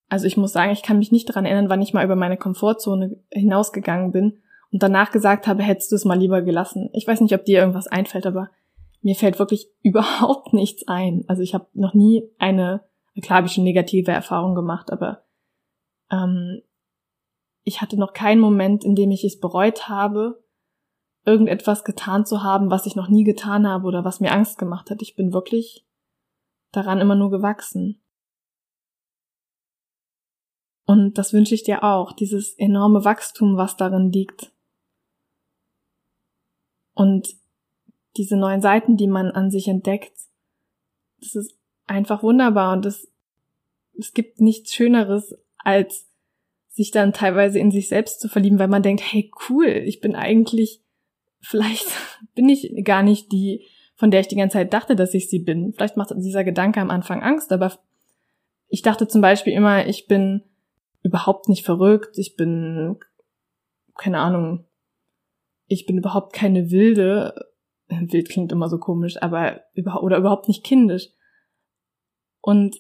Also 0.10 0.28
ich 0.28 0.36
muss 0.36 0.52
sagen, 0.52 0.72
ich 0.72 0.84
kann 0.84 1.00
mich 1.00 1.12
nicht 1.12 1.30
daran 1.30 1.46
erinnern, 1.46 1.70
wann 1.70 1.82
ich 1.82 1.94
mal 1.94 2.04
über 2.04 2.18
meine 2.18 2.38
Komfortzone 2.38 3.18
hinausgegangen 3.32 4.12
bin 4.12 4.42
und 4.72 4.82
danach 4.82 5.12
gesagt 5.12 5.48
habe, 5.48 5.64
hättest 5.64 5.92
du 5.92 5.96
es 5.96 6.06
mal 6.06 6.18
lieber 6.18 6.42
gelassen. 6.42 6.90
Ich 6.94 7.08
weiß 7.08 7.22
nicht, 7.22 7.36
ob 7.36 7.46
dir 7.46 7.60
irgendwas 7.60 7.88
einfällt, 7.88 8.26
aber 8.26 8.50
mir 9.02 9.16
fällt 9.16 9.40
wirklich 9.40 9.68
überhaupt 9.82 10.54
nichts 10.54 10.88
ein. 10.88 11.26
Also 11.28 11.42
ich 11.42 11.54
habe 11.54 11.68
noch 11.74 11.94
nie 11.94 12.24
eine, 12.38 12.84
klar 13.22 13.38
habe 13.38 13.48
ich 13.48 13.54
schon 13.54 13.64
negative 13.64 14.12
Erfahrung 14.12 14.56
gemacht, 14.56 14.92
aber 14.92 15.24
ähm, 16.10 16.62
ich 17.64 17.82
hatte 17.82 17.98
noch 17.98 18.14
keinen 18.14 18.42
Moment, 18.42 18.84
in 18.84 18.96
dem 18.96 19.12
ich 19.12 19.24
es 19.24 19.40
bereut 19.40 19.88
habe, 19.88 20.44
irgendetwas 21.26 21.84
getan 21.84 22.26
zu 22.26 22.42
haben, 22.42 22.72
was 22.72 22.86
ich 22.86 22.96
noch 22.96 23.08
nie 23.08 23.24
getan 23.24 23.68
habe 23.68 23.86
oder 23.86 24.04
was 24.04 24.20
mir 24.20 24.32
Angst 24.32 24.58
gemacht 24.58 24.90
hat. 24.90 25.02
Ich 25.02 25.16
bin 25.16 25.34
wirklich 25.34 25.86
daran 26.72 27.00
immer 27.00 27.16
nur 27.16 27.30
gewachsen. 27.30 28.02
Und 30.86 31.18
das 31.18 31.32
wünsche 31.32 31.54
ich 31.54 31.64
dir 31.64 31.84
auch, 31.84 32.12
dieses 32.12 32.58
enorme 32.58 33.06
Wachstum, 33.06 33.56
was 33.56 33.78
darin 33.78 34.12
liegt. 34.12 34.52
Und 37.02 37.30
diese 38.16 38.38
neuen 38.38 38.62
Seiten, 38.62 38.96
die 38.96 39.08
man 39.08 39.32
an 39.32 39.50
sich 39.50 39.68
entdeckt, 39.68 40.14
das 41.20 41.34
ist 41.34 41.58
einfach 41.88 42.22
wunderbar 42.22 42.74
und 42.74 42.86
es, 42.86 43.12
es 43.98 44.14
gibt 44.14 44.40
nichts 44.40 44.76
Schöneres, 44.76 45.36
als 45.58 46.08
sich 46.68 46.92
dann 46.92 47.12
teilweise 47.12 47.58
in 47.58 47.72
sich 47.72 47.90
selbst 47.90 48.22
zu 48.22 48.30
verlieben, 48.30 48.60
weil 48.60 48.68
man 48.68 48.84
denkt, 48.84 49.02
hey 49.02 49.32
cool, 49.50 49.66
ich 49.66 50.00
bin 50.00 50.14
eigentlich, 50.16 50.84
vielleicht 51.40 51.88
bin 52.36 52.48
ich 52.48 52.72
gar 52.84 53.02
nicht 53.02 53.32
die, 53.32 53.66
von 53.96 54.12
der 54.12 54.20
ich 54.20 54.28
die 54.28 54.36
ganze 54.36 54.60
Zeit 54.60 54.72
dachte, 54.72 54.96
dass 54.96 55.16
ich 55.16 55.28
sie 55.28 55.40
bin. 55.40 55.74
Vielleicht 55.74 55.98
macht 55.98 56.12
dieser 56.16 56.44
Gedanke 56.44 56.82
am 56.82 56.92
Anfang 56.92 57.24
Angst, 57.24 57.52
aber 57.52 57.80
ich 58.68 58.84
dachte 58.84 59.08
zum 59.08 59.22
Beispiel 59.22 59.54
immer, 59.54 59.88
ich 59.88 60.06
bin 60.06 60.44
überhaupt 61.02 61.50
nicht 61.50 61.66
verrückt, 61.66 62.20
ich 62.20 62.36
bin, 62.36 63.00
keine 63.98 64.20
Ahnung, 64.20 64.68
ich 65.72 65.86
bin 65.86 65.98
überhaupt 65.98 66.34
keine 66.34 66.70
Wilde, 66.72 67.34
wild 67.88 68.30
klingt 68.30 68.52
immer 68.52 68.70
so 68.70 68.78
komisch, 68.78 69.22
aber 69.22 69.62
über, 69.74 70.04
oder 70.04 70.18
überhaupt 70.18 70.48
nicht 70.48 70.64
kindisch. 70.64 71.10
Und 72.42 72.78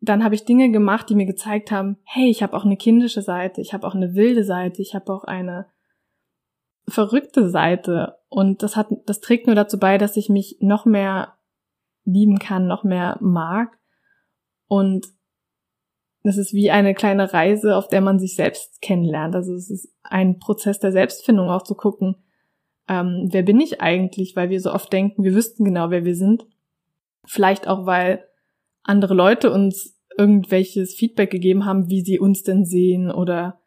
dann 0.00 0.24
habe 0.24 0.34
ich 0.34 0.44
Dinge 0.44 0.70
gemacht, 0.70 1.08
die 1.08 1.14
mir 1.14 1.26
gezeigt 1.26 1.70
haben, 1.70 1.98
hey, 2.04 2.28
ich 2.28 2.42
habe 2.42 2.56
auch 2.56 2.64
eine 2.64 2.76
kindische 2.76 3.22
Seite, 3.22 3.60
ich 3.60 3.72
habe 3.72 3.86
auch 3.86 3.94
eine 3.94 4.14
wilde 4.14 4.44
Seite, 4.44 4.82
ich 4.82 4.94
habe 4.94 5.12
auch 5.12 5.24
eine 5.24 5.66
verrückte 6.88 7.48
Seite. 7.48 8.18
Und 8.28 8.62
das 8.62 8.76
hat, 8.76 8.88
das 9.06 9.20
trägt 9.20 9.46
nur 9.46 9.56
dazu 9.56 9.78
bei, 9.78 9.98
dass 9.98 10.16
ich 10.16 10.28
mich 10.28 10.58
noch 10.60 10.84
mehr 10.84 11.36
lieben 12.04 12.38
kann, 12.38 12.66
noch 12.66 12.84
mehr 12.84 13.18
mag. 13.20 13.78
Und 14.68 15.06
das 16.26 16.38
ist 16.38 16.52
wie 16.52 16.70
eine 16.70 16.94
kleine 16.94 17.32
Reise, 17.32 17.76
auf 17.76 17.88
der 17.88 18.00
man 18.00 18.18
sich 18.18 18.34
selbst 18.34 18.82
kennenlernt. 18.82 19.34
Also 19.34 19.54
es 19.54 19.70
ist 19.70 19.88
ein 20.02 20.38
Prozess 20.38 20.80
der 20.80 20.92
Selbstfindung 20.92 21.48
auch 21.50 21.62
zu 21.62 21.74
gucken, 21.74 22.16
ähm, 22.88 23.28
wer 23.30 23.42
bin 23.42 23.60
ich 23.60 23.80
eigentlich, 23.80 24.36
weil 24.36 24.50
wir 24.50 24.60
so 24.60 24.72
oft 24.72 24.92
denken, 24.92 25.24
wir 25.24 25.34
wüssten 25.34 25.64
genau, 25.64 25.90
wer 25.90 26.04
wir 26.04 26.14
sind. 26.14 26.46
Vielleicht 27.24 27.66
auch, 27.68 27.86
weil 27.86 28.24
andere 28.82 29.14
Leute 29.14 29.52
uns 29.52 29.98
irgendwelches 30.16 30.94
Feedback 30.94 31.30
gegeben 31.30 31.64
haben, 31.64 31.90
wie 31.90 32.02
sie 32.02 32.18
uns 32.18 32.42
denn 32.42 32.64
sehen 32.64 33.10
oder 33.10 33.60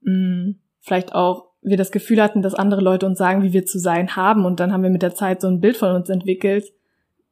mh, 0.00 0.12
mm, 0.12 0.60
vielleicht 0.80 1.14
auch 1.14 1.50
wir 1.60 1.76
das 1.76 1.92
Gefühl 1.92 2.20
hatten, 2.20 2.42
dass 2.42 2.54
andere 2.54 2.80
Leute 2.80 3.06
uns 3.06 3.18
sagen, 3.18 3.42
wie 3.42 3.52
wir 3.52 3.64
zu 3.64 3.78
sein 3.78 4.16
haben 4.16 4.44
und 4.44 4.58
dann 4.58 4.72
haben 4.72 4.82
wir 4.82 4.90
mit 4.90 5.02
der 5.02 5.14
Zeit 5.14 5.40
so 5.40 5.48
ein 5.48 5.60
Bild 5.60 5.76
von 5.76 5.94
uns 5.94 6.08
entwickelt, 6.08 6.72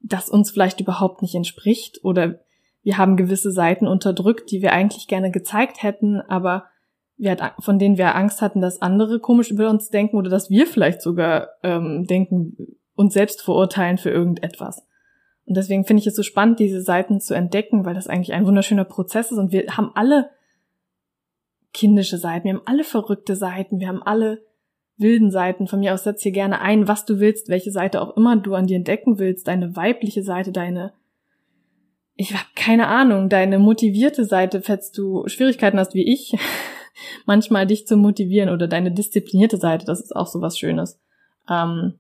das 0.01 0.29
uns 0.29 0.51
vielleicht 0.51 0.81
überhaupt 0.81 1.23
nicht 1.23 1.35
entspricht 1.35 2.05
oder 2.05 2.41
wir 2.83 2.99
haben 2.99 3.17
gewisse 3.17 3.53
Seiten 3.53 3.87
unterdrückt, 3.87 4.51
die 4.51 4.63
wir 4.63 4.73
eigentlich 4.73 5.07
gerne 5.07 5.31
gezeigt 5.31 5.83
hätten, 5.83 6.21
aber 6.21 6.65
wir 7.17 7.33
hat, 7.33 7.55
von 7.61 7.79
denen 7.79 7.99
wir 7.99 8.15
Angst 8.15 8.41
hatten, 8.41 8.61
dass 8.61 8.81
andere 8.81 9.21
komisch 9.21 9.51
über 9.51 9.69
uns 9.69 9.91
denken 9.91 10.17
oder 10.17 10.31
dass 10.31 10.49
wir 10.49 10.67
vielleicht 10.67 11.03
sogar 11.03 11.49
ähm, 11.63 12.07
denken, 12.07 12.57
uns 12.95 13.13
selbst 13.13 13.43
verurteilen 13.43 13.99
für 13.99 14.11
irgendetwas. 14.11 14.87
Und 15.45 15.57
deswegen 15.57 15.85
finde 15.85 16.01
ich 16.01 16.07
es 16.07 16.17
so 16.17 16.23
spannend, 16.23 16.61
diese 16.61 16.81
Seiten 16.81 17.21
zu 17.21 17.35
entdecken, 17.35 17.85
weil 17.85 17.95
das 17.95 18.07
eigentlich 18.07 18.33
ein 18.33 18.47
wunderschöner 18.47 18.85
Prozess 18.85 19.31
ist 19.31 19.39
und 19.39 19.53
wir 19.53 19.77
haben 19.77 19.91
alle 19.95 20.31
kindische 21.73 22.19
Seiten, 22.19 22.45
wir 22.45 22.55
haben 22.55 22.67
alle 22.67 22.85
verrückte 22.85 23.37
Seiten, 23.37 23.81
wir 23.81 23.89
haben 23.89 24.03
alle 24.03 24.43
wilden 24.97 25.31
Seiten. 25.31 25.67
Von 25.67 25.81
mir 25.81 25.95
aus 25.95 26.05
setz 26.05 26.23
hier 26.23 26.33
gerne 26.33 26.61
ein, 26.61 26.89
was 26.89 27.05
du 27.05 27.21
willst, 27.21 27.49
welche 27.49 27.71
Seite 27.71 28.01
auch 28.01 28.17
immer 28.17 28.37
du 28.37 28.55
an 28.55 28.67
dir 28.67 28.77
entdecken 28.77 29.19
willst, 29.19 29.49
deine 29.49 29.77
weibliche 29.77 30.23
Seite, 30.23 30.53
deine 30.53 30.93
ich 32.21 32.35
habe 32.35 32.45
keine 32.55 32.89
Ahnung, 32.89 33.31
deine 33.31 33.59
motivierte 33.59 34.27
Seite, 34.27 34.61
falls 34.61 34.93
du 34.93 35.27
Schwierigkeiten 35.27 35.79
hast 35.79 35.95
wie 35.95 36.07
ich, 36.13 36.37
manchmal 37.25 37.67
dich 37.67 37.87
zu 37.87 37.97
motivieren 37.97 38.51
oder 38.51 38.69
deine 38.69 38.93
disziplinierte 38.93 39.57
Seite, 39.57 39.87
das 39.87 40.01
ist 40.01 40.15
auch 40.15 40.27
so 40.27 40.43
was 40.43 40.59
Schönes. 40.59 41.01
Ähm, 41.49 41.95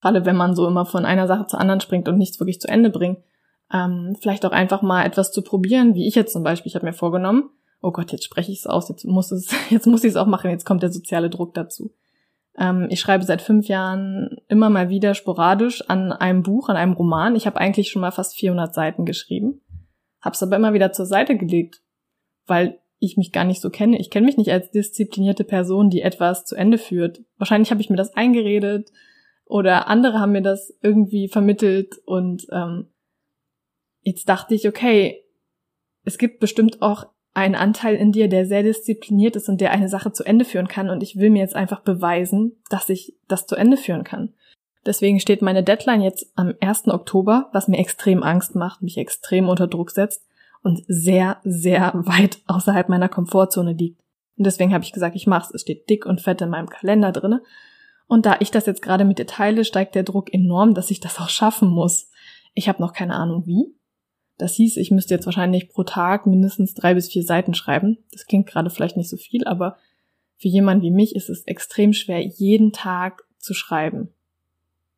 gerade 0.00 0.24
wenn 0.24 0.34
man 0.34 0.56
so 0.56 0.66
immer 0.66 0.86
von 0.86 1.04
einer 1.04 1.28
Sache 1.28 1.46
zur 1.46 1.60
anderen 1.60 1.80
springt 1.80 2.08
und 2.08 2.18
nichts 2.18 2.40
wirklich 2.40 2.60
zu 2.60 2.66
Ende 2.66 2.90
bringt, 2.90 3.18
ähm, 3.72 4.16
vielleicht 4.20 4.44
auch 4.44 4.50
einfach 4.50 4.82
mal 4.82 5.04
etwas 5.04 5.30
zu 5.30 5.42
probieren, 5.42 5.94
wie 5.94 6.08
ich 6.08 6.16
jetzt 6.16 6.32
zum 6.32 6.42
Beispiel. 6.42 6.70
Ich 6.70 6.74
habe 6.74 6.86
mir 6.86 6.92
vorgenommen, 6.92 7.50
oh 7.82 7.92
Gott, 7.92 8.10
jetzt 8.10 8.24
spreche 8.24 8.50
ich 8.50 8.58
es 8.58 8.66
aus, 8.66 8.88
jetzt 8.88 9.04
muss 9.04 9.30
es, 9.30 9.54
jetzt 9.70 9.86
muss 9.86 10.02
ich 10.02 10.10
es 10.10 10.16
auch 10.16 10.26
machen, 10.26 10.50
jetzt 10.50 10.66
kommt 10.66 10.82
der 10.82 10.92
soziale 10.92 11.30
Druck 11.30 11.54
dazu. 11.54 11.92
Ähm, 12.58 12.86
ich 12.90 13.00
schreibe 13.00 13.24
seit 13.24 13.42
fünf 13.42 13.68
Jahren 13.68 14.36
immer 14.48 14.70
mal 14.70 14.88
wieder 14.88 15.14
sporadisch 15.14 15.82
an 15.88 16.12
einem 16.12 16.42
Buch, 16.42 16.68
an 16.68 16.76
einem 16.76 16.92
Roman. 16.92 17.36
Ich 17.36 17.46
habe 17.46 17.58
eigentlich 17.58 17.90
schon 17.90 18.02
mal 18.02 18.10
fast 18.10 18.36
400 18.36 18.74
Seiten 18.74 19.04
geschrieben, 19.04 19.60
habe 20.20 20.34
es 20.34 20.42
aber 20.42 20.56
immer 20.56 20.72
wieder 20.72 20.92
zur 20.92 21.06
Seite 21.06 21.36
gelegt, 21.36 21.82
weil 22.46 22.80
ich 22.98 23.16
mich 23.16 23.32
gar 23.32 23.44
nicht 23.44 23.60
so 23.60 23.70
kenne. 23.70 23.98
Ich 23.98 24.10
kenne 24.10 24.26
mich 24.26 24.38
nicht 24.38 24.50
als 24.50 24.70
disziplinierte 24.70 25.44
Person, 25.44 25.90
die 25.90 26.00
etwas 26.00 26.44
zu 26.44 26.56
Ende 26.56 26.78
führt. 26.78 27.20
Wahrscheinlich 27.36 27.70
habe 27.70 27.80
ich 27.80 27.90
mir 27.90 27.96
das 27.96 28.14
eingeredet 28.14 28.90
oder 29.44 29.88
andere 29.88 30.18
haben 30.18 30.32
mir 30.32 30.42
das 30.42 30.74
irgendwie 30.82 31.28
vermittelt 31.28 31.94
und 32.06 32.46
ähm, 32.50 32.88
jetzt 34.00 34.28
dachte 34.28 34.54
ich, 34.54 34.66
okay, 34.66 35.22
es 36.04 36.18
gibt 36.18 36.40
bestimmt 36.40 36.80
auch 36.80 37.06
ein 37.36 37.54
Anteil 37.54 37.96
in 37.96 38.12
dir, 38.12 38.28
der 38.28 38.46
sehr 38.46 38.62
diszipliniert 38.62 39.36
ist 39.36 39.48
und 39.48 39.60
der 39.60 39.70
eine 39.70 39.90
Sache 39.90 40.10
zu 40.10 40.24
Ende 40.24 40.46
führen 40.46 40.68
kann. 40.68 40.88
Und 40.88 41.02
ich 41.02 41.16
will 41.16 41.28
mir 41.28 41.40
jetzt 41.40 41.54
einfach 41.54 41.80
beweisen, 41.80 42.52
dass 42.70 42.88
ich 42.88 43.14
das 43.28 43.46
zu 43.46 43.56
Ende 43.56 43.76
führen 43.76 44.04
kann. 44.04 44.32
Deswegen 44.86 45.20
steht 45.20 45.42
meine 45.42 45.62
Deadline 45.62 46.00
jetzt 46.00 46.32
am 46.36 46.54
1. 46.60 46.88
Oktober, 46.88 47.50
was 47.52 47.68
mir 47.68 47.78
extrem 47.78 48.22
Angst 48.22 48.54
macht, 48.54 48.80
mich 48.82 48.96
extrem 48.96 49.48
unter 49.48 49.66
Druck 49.66 49.90
setzt 49.90 50.24
und 50.62 50.82
sehr, 50.88 51.38
sehr 51.44 51.92
weit 51.94 52.38
außerhalb 52.46 52.88
meiner 52.88 53.10
Komfortzone 53.10 53.74
liegt. 53.74 54.00
Und 54.38 54.44
deswegen 54.44 54.72
habe 54.72 54.84
ich 54.84 54.92
gesagt, 54.92 55.14
ich 55.14 55.26
mach's. 55.26 55.50
Es 55.52 55.62
steht 55.62 55.90
dick 55.90 56.06
und 56.06 56.22
fett 56.22 56.40
in 56.40 56.48
meinem 56.48 56.70
Kalender 56.70 57.12
drinne. 57.12 57.42
Und 58.06 58.24
da 58.24 58.36
ich 58.40 58.50
das 58.50 58.64
jetzt 58.64 58.80
gerade 58.80 59.04
mit 59.04 59.18
dir 59.18 59.26
teile, 59.26 59.64
steigt 59.64 59.94
der 59.94 60.04
Druck 60.04 60.32
enorm, 60.32 60.72
dass 60.72 60.90
ich 60.90 61.00
das 61.00 61.18
auch 61.18 61.28
schaffen 61.28 61.68
muss. 61.68 62.10
Ich 62.54 62.68
habe 62.68 62.80
noch 62.80 62.94
keine 62.94 63.14
Ahnung 63.14 63.44
wie, 63.44 63.75
das 64.38 64.54
hieß, 64.54 64.76
ich 64.76 64.90
müsste 64.90 65.14
jetzt 65.14 65.26
wahrscheinlich 65.26 65.68
pro 65.68 65.82
Tag 65.82 66.26
mindestens 66.26 66.74
drei 66.74 66.94
bis 66.94 67.08
vier 67.08 67.22
Seiten 67.22 67.54
schreiben. 67.54 67.98
Das 68.12 68.26
klingt 68.26 68.46
gerade 68.46 68.70
vielleicht 68.70 68.96
nicht 68.96 69.08
so 69.08 69.16
viel, 69.16 69.44
aber 69.44 69.76
für 70.36 70.48
jemanden 70.48 70.82
wie 70.82 70.90
mich 70.90 71.16
ist 71.16 71.30
es 71.30 71.44
extrem 71.44 71.92
schwer, 71.92 72.20
jeden 72.20 72.72
Tag 72.72 73.24
zu 73.38 73.54
schreiben. 73.54 74.10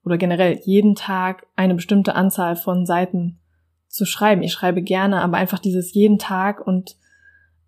Oder 0.05 0.19
generell 0.19 0.61
jeden 0.65 0.95
Tag 0.95 1.47
eine 1.55 1.75
bestimmte 1.75 2.15
Anzahl 2.15 2.57
von 2.57 2.87
Seiten 2.87 3.39
zu 3.87 4.05
schreiben. 4.05 4.43
Ich 4.43 4.53
schreibe 4.53 4.83
gerne, 4.83 5.21
aber 5.21 5.37
einfach 5.37 5.59
dieses 5.59 5.95
jeden 5.95 6.19
Tag 6.19 6.67
und 6.67 6.97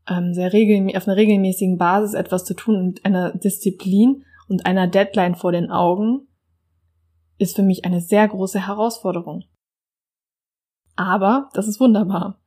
ähm, 0.09 0.35
sehr 0.35 0.53
regel 0.53 0.97
auf 0.97 1.07
einer 1.07 1.17
regelmäßigen 1.17 1.79
Basis 1.79 2.15
etwas 2.15 2.45
zu 2.45 2.55
tun 2.55 2.87
mit 2.87 3.05
einer 3.05 3.33
Disziplin 3.33 4.25
und 4.49 4.67
einer 4.67 4.89
Deadline 4.89 5.37
vor 5.37 5.53
den 5.53 5.71
Augen 5.71 6.27
ist 7.39 7.57
für 7.57 7.63
mich 7.63 7.85
eine 7.85 8.01
sehr 8.01 8.27
große 8.27 8.67
Herausforderung. 8.67 9.45
Aber 11.01 11.49
das 11.55 11.67
ist 11.67 11.81
wunderbar. 11.81 12.39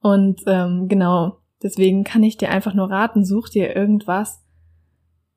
Und 0.00 0.40
ähm, 0.46 0.88
genau, 0.88 1.42
deswegen 1.62 2.04
kann 2.04 2.22
ich 2.22 2.38
dir 2.38 2.48
einfach 2.48 2.72
nur 2.72 2.90
raten, 2.90 3.26
such 3.26 3.50
dir 3.50 3.76
irgendwas, 3.76 4.42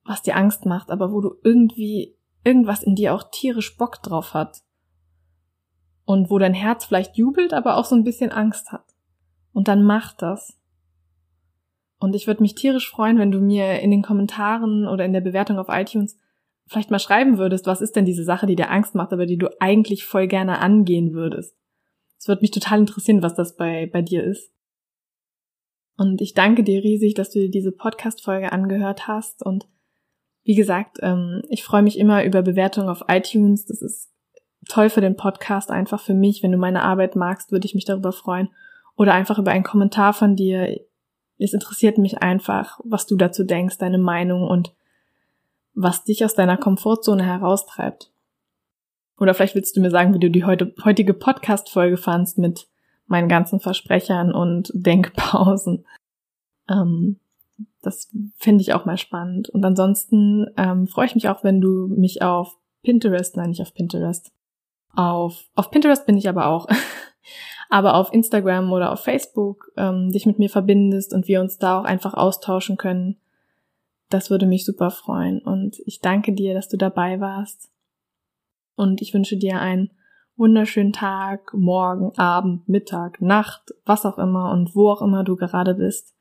was 0.05 0.21
dir 0.21 0.37
Angst 0.37 0.65
macht, 0.65 0.89
aber 0.89 1.11
wo 1.11 1.19
du 1.19 1.35
irgendwie 1.43 2.15
irgendwas 2.45 2.81
in 2.81 2.95
dir 2.95 3.13
auch 3.13 3.23
tierisch 3.29 3.75
Bock 3.75 4.01
drauf 4.01 4.33
hat. 4.33 4.61
Und 6.05 6.29
wo 6.29 6.39
dein 6.39 6.53
Herz 6.53 6.85
vielleicht 6.85 7.17
jubelt, 7.17 7.53
aber 7.53 7.75
auch 7.75 7.83
so 7.83 7.95
ein 7.95 8.05
bisschen 8.05 8.31
Angst 8.31 8.71
hat. 8.71 8.85
Und 9.51 9.67
dann 9.67 9.83
mach 9.83 10.13
das. 10.13 10.57
Und 11.99 12.15
ich 12.15 12.25
würde 12.25 12.41
mich 12.41 12.55
tierisch 12.55 12.89
freuen, 12.89 13.17
wenn 13.17 13.31
du 13.31 13.41
mir 13.41 13.81
in 13.81 13.91
den 13.91 14.01
Kommentaren 14.01 14.87
oder 14.87 15.03
in 15.03 15.11
der 15.11 15.19
Bewertung 15.19 15.59
auf 15.59 15.67
iTunes 15.67 16.17
vielleicht 16.67 16.89
mal 16.89 16.99
schreiben 16.99 17.37
würdest, 17.37 17.67
was 17.67 17.81
ist 17.81 17.97
denn 17.97 18.05
diese 18.05 18.23
Sache, 18.23 18.45
die 18.45 18.55
dir 18.55 18.71
Angst 18.71 18.95
macht, 18.95 19.11
aber 19.11 19.25
die 19.25 19.37
du 19.37 19.49
eigentlich 19.59 20.05
voll 20.05 20.27
gerne 20.27 20.59
angehen 20.59 21.11
würdest. 21.11 21.53
Es 22.17 22.27
würde 22.27 22.41
mich 22.41 22.51
total 22.51 22.79
interessieren, 22.79 23.21
was 23.21 23.35
das 23.35 23.55
bei, 23.55 23.89
bei 23.91 24.01
dir 24.01 24.23
ist. 24.23 24.51
Und 25.97 26.21
ich 26.21 26.33
danke 26.33 26.63
dir 26.63 26.83
riesig, 26.83 27.13
dass 27.13 27.29
du 27.31 27.39
dir 27.39 27.49
diese 27.49 27.71
Podcast-Folge 27.71 28.51
angehört 28.51 29.07
hast. 29.07 29.45
Und 29.45 29.67
wie 30.43 30.55
gesagt, 30.55 30.97
ähm, 31.01 31.41
ich 31.49 31.63
freue 31.63 31.83
mich 31.83 31.97
immer 31.97 32.23
über 32.25 32.41
Bewertungen 32.41 32.89
auf 32.89 33.05
iTunes. 33.07 33.65
Das 33.65 33.81
ist 33.81 34.11
toll 34.67 34.89
für 34.89 35.01
den 35.01 35.15
Podcast, 35.15 35.71
einfach 35.71 36.01
für 36.01 36.13
mich. 36.13 36.43
Wenn 36.43 36.51
du 36.51 36.57
meine 36.57 36.83
Arbeit 36.83 37.15
magst, 37.15 37.51
würde 37.51 37.65
ich 37.65 37.75
mich 37.75 37.85
darüber 37.85 38.11
freuen. 38.11 38.49
Oder 38.97 39.13
einfach 39.13 39.39
über 39.39 39.51
einen 39.51 39.63
Kommentar 39.63 40.13
von 40.13 40.35
dir. 40.35 40.81
Es 41.37 41.53
interessiert 41.53 41.97
mich 41.97 42.21
einfach, 42.21 42.79
was 42.83 43.05
du 43.05 43.15
dazu 43.15 43.43
denkst, 43.43 43.77
deine 43.77 43.97
Meinung 43.97 44.43
und 44.43 44.73
was 45.73 46.03
dich 46.05 46.23
aus 46.23 46.33
deiner 46.33 46.57
Komfortzone 46.57 47.23
heraustreibt. 47.23 48.11
Oder 49.17 49.33
vielleicht 49.33 49.55
willst 49.55 49.75
du 49.77 49.81
mir 49.81 49.91
sagen, 49.91 50.13
wie 50.13 50.19
du 50.19 50.29
die 50.29 50.43
heutige 50.43 51.13
Podcast-Folge 51.13 51.97
fandst 51.97 52.37
mit 52.37 52.67
meinen 53.07 53.29
ganzen 53.29 53.59
Versprechern 53.59 54.33
und 54.33 54.71
Denkpausen. 54.73 55.85
Ähm, 56.69 57.19
das 57.81 58.11
finde 58.37 58.61
ich 58.61 58.73
auch 58.73 58.85
mal 58.85 58.97
spannend. 58.97 59.49
Und 59.49 59.63
ansonsten 59.63 60.47
ähm, 60.57 60.87
freue 60.87 61.05
ich 61.05 61.15
mich 61.15 61.29
auch, 61.29 61.43
wenn 61.43 61.61
du 61.61 61.87
mich 61.87 62.21
auf 62.21 62.57
Pinterest, 62.83 63.37
nein, 63.37 63.49
nicht 63.49 63.61
auf 63.61 63.73
Pinterest, 63.73 64.31
auf, 64.95 65.45
auf 65.55 65.71
Pinterest 65.71 66.05
bin 66.05 66.17
ich 66.17 66.27
aber 66.27 66.47
auch, 66.47 66.67
aber 67.69 67.95
auf 67.95 68.13
Instagram 68.13 68.71
oder 68.71 68.91
auf 68.91 69.01
Facebook 69.01 69.71
ähm, 69.77 70.11
dich 70.11 70.25
mit 70.25 70.39
mir 70.39 70.49
verbindest 70.49 71.13
und 71.13 71.27
wir 71.27 71.41
uns 71.41 71.57
da 71.57 71.79
auch 71.79 71.85
einfach 71.85 72.13
austauschen 72.13 72.77
können. 72.77 73.17
Das 74.09 74.29
würde 74.29 74.45
mich 74.45 74.65
super 74.65 74.91
freuen. 74.91 75.39
Und 75.39 75.79
ich 75.85 75.99
danke 75.99 76.33
dir, 76.33 76.53
dass 76.53 76.69
du 76.69 76.77
dabei 76.77 77.19
warst. 77.19 77.69
Und 78.75 79.01
ich 79.01 79.13
wünsche 79.13 79.37
dir 79.37 79.59
einen 79.59 79.91
wunderschönen 80.37 80.93
Tag, 80.93 81.53
Morgen, 81.53 82.17
Abend, 82.17 82.67
Mittag, 82.67 83.21
Nacht, 83.21 83.73
was 83.85 84.05
auch 84.05 84.17
immer 84.17 84.51
und 84.51 84.75
wo 84.75 84.89
auch 84.89 85.01
immer 85.01 85.23
du 85.23 85.35
gerade 85.35 85.75
bist. 85.75 86.13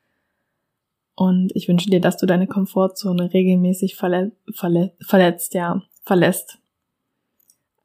Und 1.16 1.52
ich 1.54 1.68
wünsche 1.68 1.90
dir, 1.90 2.00
dass 2.00 2.16
du 2.16 2.26
deine 2.26 2.46
Komfortzone 2.46 3.32
regelmäßig 3.32 3.96
verle 3.96 4.32
verle 4.52 4.92
verletzt, 5.00 5.54
ja, 5.54 5.82
verlässt. 6.04 6.58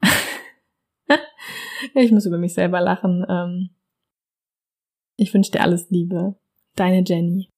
ich 1.93 2.11
muss 2.11 2.25
über 2.25 2.37
mich 2.37 2.53
selber 2.53 2.81
lachen. 2.81 3.25
Ähm, 3.27 3.69
ich 5.15 5.33
wünsche 5.33 5.51
dir 5.51 5.61
alles 5.61 5.89
Liebe. 5.89 6.35
Deine 6.75 7.03
Jenny. 7.05 7.49